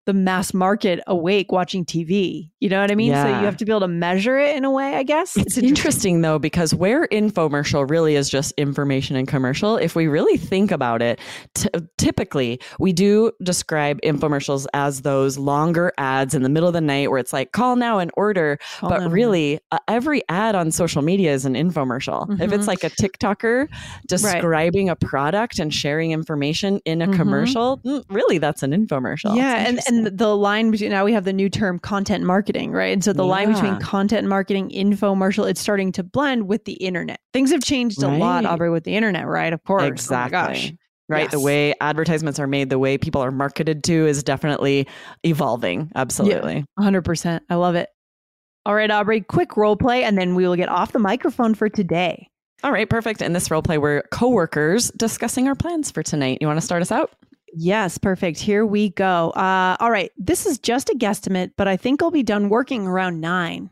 the 0.08 0.14
mass 0.14 0.54
market 0.54 1.00
awake 1.06 1.52
watching 1.52 1.84
TV. 1.84 2.50
You 2.60 2.70
know 2.70 2.80
what 2.80 2.90
I 2.90 2.94
mean? 2.94 3.10
Yeah. 3.10 3.24
So 3.24 3.28
you 3.28 3.44
have 3.44 3.58
to 3.58 3.66
be 3.66 3.72
able 3.72 3.80
to 3.80 3.88
measure 3.88 4.38
it 4.38 4.56
in 4.56 4.64
a 4.64 4.70
way, 4.70 4.94
I 4.94 5.02
guess. 5.02 5.36
It's, 5.36 5.58
it's 5.58 5.66
interesting 5.66 6.22
though, 6.22 6.38
because 6.38 6.74
where 6.74 7.06
infomercial 7.08 7.88
really 7.90 8.14
is 8.14 8.30
just 8.30 8.54
information 8.56 9.16
and 9.16 9.28
commercial, 9.28 9.76
if 9.76 9.94
we 9.94 10.06
really 10.06 10.38
think 10.38 10.70
about 10.70 11.02
it, 11.02 11.20
t- 11.52 11.68
typically 11.98 12.58
we 12.80 12.94
do 12.94 13.32
describe 13.42 14.00
infomercials 14.00 14.66
as 14.72 15.02
those 15.02 15.36
longer 15.36 15.92
ads 15.98 16.32
in 16.32 16.42
the 16.42 16.48
middle 16.48 16.70
of 16.70 16.72
the 16.72 16.80
night 16.80 17.10
where 17.10 17.18
it's 17.18 17.34
like, 17.34 17.52
call 17.52 17.76
now 17.76 17.98
and 17.98 18.10
order. 18.16 18.58
Call 18.78 18.88
but 18.88 19.10
really, 19.10 19.60
uh, 19.72 19.78
every 19.88 20.22
ad 20.30 20.54
on 20.54 20.70
social 20.70 21.02
media 21.02 21.34
is 21.34 21.44
an 21.44 21.52
infomercial. 21.52 22.26
Mm-hmm. 22.26 22.40
If 22.40 22.52
it's 22.52 22.60
mm-hmm. 22.60 22.68
like 22.68 22.82
a 22.82 22.88
TikToker 22.88 23.68
describing 24.06 24.86
right. 24.86 24.96
a 25.02 25.06
product 25.06 25.58
and 25.58 25.72
sharing 25.72 26.12
information 26.12 26.80
in 26.86 27.02
a 27.02 27.06
mm-hmm. 27.06 27.14
commercial, 27.14 27.78
mm, 27.84 28.02
really 28.08 28.38
that's 28.38 28.62
an 28.62 28.70
infomercial. 28.70 29.36
Yeah. 29.36 29.66
And, 29.68 29.80
and 29.86 29.97
the 30.06 30.36
line 30.36 30.70
between 30.70 30.90
now 30.90 31.04
we 31.04 31.12
have 31.12 31.24
the 31.24 31.32
new 31.32 31.48
term 31.48 31.78
content 31.78 32.24
marketing, 32.24 32.72
right? 32.72 32.92
And 32.92 33.02
so 33.02 33.12
the 33.12 33.24
yeah. 33.24 33.30
line 33.30 33.52
between 33.52 33.78
content 33.80 34.26
marketing, 34.28 34.70
infomercial, 34.70 35.48
it's 35.48 35.60
starting 35.60 35.92
to 35.92 36.02
blend 36.02 36.48
with 36.48 36.64
the 36.64 36.74
internet. 36.74 37.20
Things 37.32 37.50
have 37.50 37.62
changed 37.62 38.02
right. 38.02 38.14
a 38.14 38.16
lot, 38.16 38.44
Aubrey, 38.44 38.70
with 38.70 38.84
the 38.84 38.94
internet, 38.94 39.26
right? 39.26 39.52
Of 39.52 39.62
course. 39.64 39.82
Oh 39.82 39.86
exactly. 39.86 40.72
Oh 40.72 40.76
right? 41.08 41.22
Yes. 41.22 41.32
The 41.32 41.40
way 41.40 41.74
advertisements 41.80 42.38
are 42.38 42.46
made, 42.46 42.70
the 42.70 42.78
way 42.78 42.98
people 42.98 43.22
are 43.22 43.30
marketed 43.30 43.82
to 43.84 44.06
is 44.06 44.22
definitely 44.22 44.86
evolving. 45.24 45.90
Absolutely. 45.94 46.66
Yeah, 46.78 46.90
100%. 46.90 47.40
I 47.48 47.54
love 47.54 47.74
it. 47.74 47.88
All 48.66 48.74
right, 48.74 48.90
Aubrey, 48.90 49.22
quick 49.22 49.56
role 49.56 49.76
play, 49.76 50.04
and 50.04 50.18
then 50.18 50.34
we 50.34 50.46
will 50.46 50.56
get 50.56 50.68
off 50.68 50.92
the 50.92 50.98
microphone 50.98 51.54
for 51.54 51.70
today. 51.70 52.28
All 52.62 52.72
right, 52.72 52.90
perfect. 52.90 53.22
In 53.22 53.32
this 53.32 53.50
role 53.50 53.62
play, 53.62 53.78
we're 53.78 54.02
coworkers 54.10 54.90
discussing 54.90 55.48
our 55.48 55.54
plans 55.54 55.90
for 55.90 56.02
tonight. 56.02 56.38
You 56.40 56.46
want 56.46 56.58
to 56.58 56.64
start 56.64 56.82
us 56.82 56.92
out? 56.92 57.12
Yes, 57.60 57.98
perfect. 57.98 58.38
Here 58.38 58.64
we 58.64 58.90
go. 58.90 59.30
Uh, 59.30 59.76
all 59.80 59.90
right. 59.90 60.12
This 60.16 60.46
is 60.46 60.60
just 60.60 60.90
a 60.90 60.94
guesstimate, 60.94 61.50
but 61.56 61.66
I 61.66 61.76
think 61.76 62.00
I'll 62.00 62.12
be 62.12 62.22
done 62.22 62.50
working 62.50 62.86
around 62.86 63.20
nine. 63.20 63.70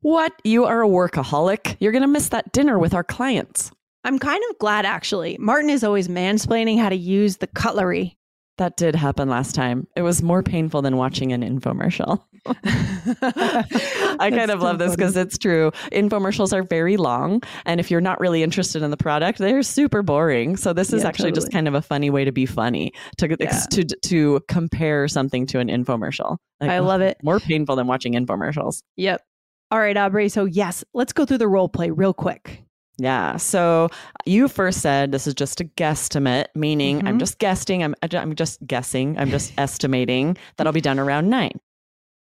What? 0.00 0.32
You 0.44 0.64
are 0.64 0.82
a 0.82 0.88
workaholic. 0.88 1.76
You're 1.78 1.92
going 1.92 2.02
to 2.02 2.08
miss 2.08 2.30
that 2.30 2.52
dinner 2.52 2.78
with 2.78 2.94
our 2.94 3.04
clients. 3.04 3.70
I'm 4.02 4.18
kind 4.18 4.42
of 4.48 4.58
glad, 4.58 4.86
actually. 4.86 5.36
Martin 5.38 5.68
is 5.68 5.84
always 5.84 6.08
mansplaining 6.08 6.78
how 6.78 6.88
to 6.88 6.96
use 6.96 7.36
the 7.36 7.48
cutlery. 7.48 8.16
That 8.58 8.76
did 8.76 8.96
happen 8.96 9.28
last 9.28 9.54
time. 9.54 9.86
It 9.94 10.02
was 10.02 10.20
more 10.20 10.42
painful 10.42 10.82
than 10.82 10.96
watching 10.96 11.32
an 11.32 11.42
infomercial. 11.42 12.24
I 12.46 14.30
kind 14.30 14.50
of 14.50 14.60
love 14.60 14.78
this 14.78 14.96
because 14.96 15.16
it's 15.16 15.38
true. 15.38 15.70
Infomercials 15.92 16.52
are 16.52 16.64
very 16.64 16.96
long. 16.96 17.40
And 17.66 17.78
if 17.78 17.88
you're 17.88 18.00
not 18.00 18.18
really 18.18 18.42
interested 18.42 18.82
in 18.82 18.90
the 18.90 18.96
product, 18.96 19.38
they're 19.38 19.62
super 19.62 20.02
boring. 20.02 20.56
So 20.56 20.72
this 20.72 20.92
is 20.92 21.02
yeah, 21.02 21.08
actually 21.08 21.30
totally. 21.30 21.42
just 21.42 21.52
kind 21.52 21.68
of 21.68 21.74
a 21.74 21.82
funny 21.82 22.10
way 22.10 22.24
to 22.24 22.32
be 22.32 22.46
funny, 22.46 22.92
to, 23.18 23.36
yeah. 23.38 23.60
to, 23.70 23.84
to 23.84 24.40
compare 24.48 25.06
something 25.06 25.46
to 25.46 25.60
an 25.60 25.68
infomercial. 25.68 26.38
Like, 26.60 26.70
I 26.70 26.80
love 26.80 27.00
it. 27.00 27.16
More 27.22 27.38
painful 27.38 27.76
than 27.76 27.86
watching 27.86 28.14
infomercials. 28.14 28.82
Yep. 28.96 29.22
All 29.70 29.78
right, 29.78 29.96
Aubrey. 29.96 30.28
So, 30.30 30.46
yes, 30.46 30.82
let's 30.94 31.12
go 31.12 31.24
through 31.24 31.38
the 31.38 31.48
role 31.48 31.68
play 31.68 31.90
real 31.90 32.14
quick. 32.14 32.64
Yeah. 32.98 33.36
So 33.36 33.88
you 34.26 34.48
first 34.48 34.80
said 34.80 35.12
this 35.12 35.26
is 35.26 35.34
just 35.34 35.60
a 35.60 35.64
guesstimate, 35.64 36.46
meaning 36.54 36.98
mm-hmm. 36.98 37.08
I'm 37.08 37.18
just 37.18 37.38
guessing. 37.38 37.82
I'm 37.82 37.94
I'm 38.12 38.34
just 38.34 38.64
guessing. 38.66 39.16
I'm 39.18 39.30
just 39.30 39.52
estimating 39.56 40.36
that 40.56 40.66
I'll 40.66 40.72
be 40.72 40.80
done 40.80 40.98
around 40.98 41.30
nine. 41.30 41.60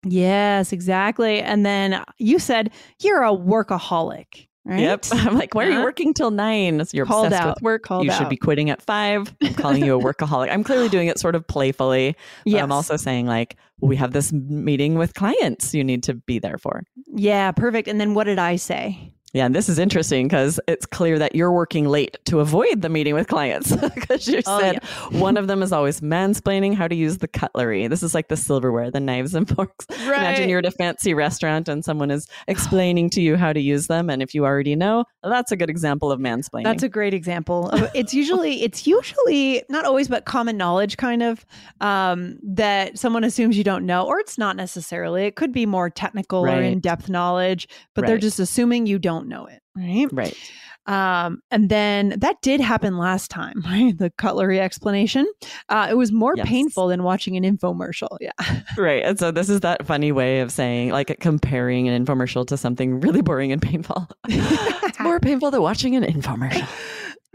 Yes, 0.06 0.72
exactly. 0.72 1.42
And 1.42 1.66
then 1.66 2.04
you 2.20 2.40
said 2.40 2.72
you're 3.02 3.24
a 3.24 3.32
workaholic. 3.32 4.48
Right? 4.66 4.82
Yep. 4.82 5.06
I'm 5.14 5.36
like, 5.36 5.56
why 5.56 5.66
are 5.66 5.72
you 5.72 5.82
working 5.82 6.14
till 6.14 6.30
nine? 6.30 6.84
You're 6.92 7.08
Called 7.08 7.28
obsessed 7.28 7.42
out. 7.42 7.56
with 7.56 7.64
work. 7.64 7.82
Called 7.82 8.06
you 8.06 8.12
out. 8.12 8.20
should 8.20 8.30
be 8.30 8.38
quitting 8.38 8.70
at 8.70 8.82
five. 8.84 9.34
I'm 9.42 9.56
calling 9.56 9.84
you 9.84 10.00
a 10.00 10.02
workaholic. 10.02 10.52
I'm 10.52 10.64
clearly 10.64 10.90
doing 10.90 11.08
it 11.08 11.18
sort 11.18 11.34
of 11.34 11.48
playfully. 11.48 12.16
Yes. 12.46 12.62
I'm 12.62 12.72
also 12.72 12.96
saying 12.96 13.26
like, 13.26 13.56
we 13.82 13.96
have 13.96 14.12
this 14.12 14.32
meeting 14.32 14.96
with 14.96 15.16
clients 15.16 15.74
you 15.74 15.84
need 15.84 16.04
to 16.04 16.14
be 16.14 16.38
there 16.38 16.60
for. 16.60 16.84
Yeah, 17.08 17.52
perfect. 17.52 17.88
And 17.88 18.00
then 18.00 18.14
what 18.14 18.26
did 18.26 18.38
I 18.38 18.58
say? 18.58 19.12
Yeah, 19.34 19.46
and 19.46 19.54
this 19.54 19.70
is 19.70 19.78
interesting 19.78 20.28
because 20.28 20.60
it's 20.68 20.88
clear 20.88 21.20
that 21.20 21.36
you're 21.36 21.52
working 21.52 21.88
late 21.88 22.18
to 22.26 22.40
avoid 22.40 22.82
the 22.82 22.90
meeting 22.90 23.14
with 23.14 23.28
clients 23.28 23.76
because 23.96 24.28
you 24.28 24.42
oh, 24.48 24.60
said 24.60 24.80
yeah. 24.82 25.20
one 25.20 25.38
of 25.38 25.48
them 25.48 25.62
is 25.62 25.72
always 25.72 26.02
mansplaining 26.02 26.74
how 26.74 26.88
to 26.88 26.96
use 26.96 27.20
the 27.20 27.28
cutlery. 27.28 27.88
This 27.88 28.02
is 28.02 28.16
like 28.16 28.30
the 28.30 28.38
silverware, 28.38 28.90
the 28.90 29.00
knives 29.00 29.36
and 29.36 29.48
forks. 29.56 29.86
Right. 29.90 30.18
Imagine 30.18 30.50
you're 30.50 30.60
at 30.60 30.66
a 30.66 30.72
fancy 30.72 31.14
restaurant 31.14 31.70
and 31.70 31.86
someone 31.86 32.10
is 32.10 32.28
explaining 32.48 33.12
to 33.12 33.22
you 33.22 33.36
how 33.36 33.54
to 33.54 33.60
use 33.60 33.88
them, 33.88 34.10
and 34.10 34.24
if 34.24 34.34
you 34.34 34.46
already 34.46 34.76
know, 34.76 35.06
that's 35.24 35.52
a 35.52 35.58
good 35.58 35.70
example 35.70 36.12
of 36.12 36.20
mansplaining. 36.20 36.64
That's 36.64 36.84
a 36.84 36.90
great 36.90 37.14
example. 37.14 37.70
it's 37.94 38.14
usually 38.14 38.64
it's 38.64 38.88
usually 38.88 39.64
not 39.70 39.86
always, 39.86 40.08
but 40.08 40.26
common 40.26 40.58
knowledge 40.58 40.98
kind 40.98 41.22
of 41.22 41.46
um, 41.82 42.40
that 42.42 42.98
someone 42.98 43.24
assumes 43.24 43.58
you 43.58 43.64
don't 43.64 43.86
know, 43.86 44.06
or 44.06 44.20
it's 44.20 44.38
not 44.40 44.56
necessarily. 44.56 45.26
It 45.26 45.36
could 45.36 45.52
be 45.52 45.68
more 45.68 45.90
technical 45.90 46.44
right. 46.44 46.58
or 46.58 46.62
in 46.64 46.80
depth 46.80 47.10
knowledge, 47.10 47.68
but 47.94 48.02
right. 48.02 48.08
they're 48.08 48.18
just 48.18 48.40
assuming 48.40 48.88
you 48.88 48.98
don't 48.98 49.19
don't 49.20 49.28
know 49.28 49.46
it. 49.46 49.62
Right. 49.76 50.08
Right. 50.12 50.38
Um, 50.86 51.42
and 51.52 51.70
then 51.70 52.16
that 52.18 52.38
did 52.42 52.62
happen 52.62 52.98
last 52.98 53.30
time, 53.30 53.62
right? 53.66 53.96
The 53.98 54.12
cutlery 54.18 54.60
explanation. 54.60 55.28
Uh, 55.68 55.88
it 55.90 55.96
was 55.96 56.12
more 56.12 56.34
yes. 56.36 56.48
painful 56.48 56.88
than 56.88 57.04
watching 57.04 57.38
an 57.38 57.44
infomercial. 57.44 58.18
Yeah. 58.20 58.32
Right. 58.78 59.04
And 59.04 59.20
so 59.20 59.32
this 59.32 59.50
is 59.50 59.60
that 59.62 59.86
funny 59.86 60.12
way 60.12 60.40
of 60.40 60.52
saying, 60.52 60.92
like, 60.92 61.18
comparing 61.20 61.90
an 61.90 62.06
infomercial 62.06 62.48
to 62.48 62.56
something 62.56 63.00
really 63.02 63.22
boring 63.22 63.52
and 63.52 63.62
painful. 63.62 64.08
it's 64.28 65.00
more 65.00 65.20
painful 65.20 65.52
than 65.52 65.62
watching 65.62 65.96
an 65.96 66.04
infomercial. 66.04 66.68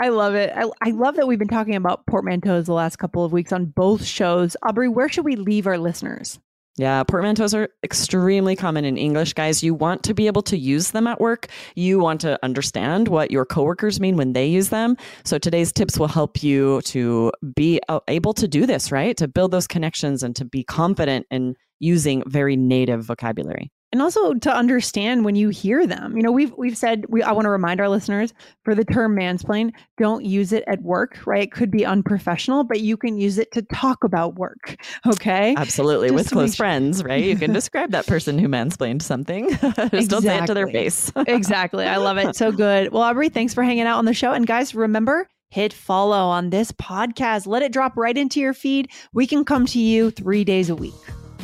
I 0.00 0.08
love 0.08 0.34
it. 0.34 0.52
I, 0.56 0.68
I 0.80 0.90
love 0.92 1.16
that 1.16 1.26
we've 1.26 1.38
been 1.38 1.48
talking 1.48 1.74
about 1.74 2.06
portmanteaus 2.06 2.66
the 2.66 2.72
last 2.72 2.96
couple 2.96 3.24
of 3.24 3.32
weeks 3.32 3.52
on 3.52 3.66
both 3.66 4.04
shows. 4.04 4.56
Aubrey, 4.62 4.88
where 4.88 5.08
should 5.08 5.24
we 5.24 5.36
leave 5.36 5.66
our 5.66 5.76
listeners? 5.76 6.38
Yeah, 6.76 7.04
portmanteaus 7.04 7.54
are 7.54 7.68
extremely 7.84 8.56
common 8.56 8.84
in 8.84 8.96
English, 8.96 9.34
guys. 9.34 9.62
You 9.62 9.74
want 9.74 10.02
to 10.04 10.14
be 10.14 10.26
able 10.26 10.42
to 10.42 10.58
use 10.58 10.90
them 10.90 11.06
at 11.06 11.20
work. 11.20 11.46
You 11.76 12.00
want 12.00 12.20
to 12.22 12.36
understand 12.42 13.06
what 13.06 13.30
your 13.30 13.44
coworkers 13.44 14.00
mean 14.00 14.16
when 14.16 14.32
they 14.32 14.46
use 14.46 14.70
them. 14.70 14.96
So 15.24 15.38
today's 15.38 15.72
tips 15.72 16.00
will 16.00 16.08
help 16.08 16.42
you 16.42 16.80
to 16.86 17.32
be 17.54 17.80
able 18.08 18.34
to 18.34 18.48
do 18.48 18.66
this, 18.66 18.90
right? 18.90 19.16
To 19.18 19.28
build 19.28 19.52
those 19.52 19.68
connections 19.68 20.24
and 20.24 20.34
to 20.34 20.44
be 20.44 20.64
confident 20.64 21.26
in 21.30 21.54
using 21.78 22.24
very 22.26 22.56
native 22.56 23.04
vocabulary 23.04 23.70
and 23.94 24.02
also 24.02 24.34
to 24.34 24.52
understand 24.52 25.24
when 25.24 25.36
you 25.36 25.50
hear 25.50 25.86
them. 25.86 26.16
You 26.16 26.24
know, 26.24 26.32
we've 26.32 26.52
we've 26.58 26.76
said 26.76 27.04
we 27.08 27.22
I 27.22 27.30
want 27.30 27.44
to 27.44 27.50
remind 27.50 27.80
our 27.80 27.88
listeners 27.88 28.34
for 28.64 28.74
the 28.74 28.84
term 28.84 29.14
mansplain, 29.14 29.70
don't 29.98 30.24
use 30.24 30.52
it 30.52 30.64
at 30.66 30.82
work, 30.82 31.24
right? 31.26 31.44
It 31.44 31.52
could 31.52 31.70
be 31.70 31.86
unprofessional, 31.86 32.64
but 32.64 32.80
you 32.80 32.96
can 32.96 33.18
use 33.18 33.38
it 33.38 33.52
to 33.52 33.62
talk 33.62 34.02
about 34.02 34.34
work. 34.34 34.76
Okay? 35.06 35.54
Absolutely. 35.56 36.08
Just 36.08 36.16
With 36.16 36.30
close 36.30 36.56
friends, 36.56 37.04
right? 37.04 37.22
You 37.22 37.36
can 37.36 37.52
describe 37.60 37.90
that 37.90 38.06
person 38.06 38.38
who 38.38 38.48
mansplained 38.48 39.02
something. 39.02 39.50
Just 39.50 39.62
exactly. 39.64 40.06
don't 40.06 40.22
say 40.22 40.38
it 40.38 40.46
to 40.46 40.54
their 40.54 40.66
face. 40.66 41.12
exactly. 41.26 41.84
I 41.84 41.98
love 41.98 42.16
it. 42.16 42.34
So 42.34 42.50
good. 42.50 42.90
Well, 42.90 43.02
Aubrey, 43.02 43.28
thanks 43.28 43.52
for 43.52 43.62
hanging 43.62 43.84
out 43.84 43.98
on 43.98 44.06
the 44.06 44.14
show. 44.14 44.32
And 44.32 44.46
guys, 44.46 44.74
remember 44.74 45.28
hit 45.50 45.72
follow 45.72 46.16
on 46.16 46.50
this 46.50 46.72
podcast. 46.72 47.46
Let 47.46 47.62
it 47.62 47.72
drop 47.72 47.96
right 47.96 48.16
into 48.16 48.40
your 48.40 48.54
feed. 48.54 48.90
We 49.12 49.26
can 49.26 49.44
come 49.44 49.66
to 49.66 49.78
you 49.78 50.10
three 50.10 50.42
days 50.42 50.70
a 50.70 50.74
week. 50.74 50.94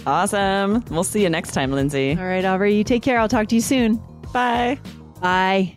Awesome. 0.07 0.85
We'll 0.91 1.05
see 1.05 1.23
you 1.23 1.31
next 1.31 1.53
time, 1.53 1.73
Lindsay. 1.73 2.17
All 2.19 2.25
right, 2.25 2.45
Aubrey. 2.45 2.75
You 2.75 2.85
take 2.85 3.03
care. 3.03 3.19
I'll 3.19 3.29
talk 3.29 3.49
to 3.49 3.55
you 3.55 3.61
soon. 3.61 4.03
Bye. 4.33 4.79
Bye. 5.21 5.77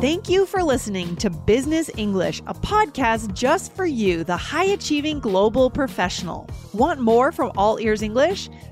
Thank 0.00 0.28
you 0.28 0.46
for 0.46 0.64
listening 0.64 1.14
to 1.16 1.30
Business 1.30 1.88
English, 1.96 2.40
a 2.48 2.54
podcast 2.54 3.34
just 3.34 3.72
for 3.76 3.86
you, 3.86 4.24
the 4.24 4.36
high 4.36 4.64
achieving 4.64 5.20
global 5.20 5.70
professional. 5.70 6.48
Want 6.72 6.98
more 6.98 7.30
from 7.30 7.52
All 7.56 7.78
Ears 7.78 8.02
English? 8.02 8.48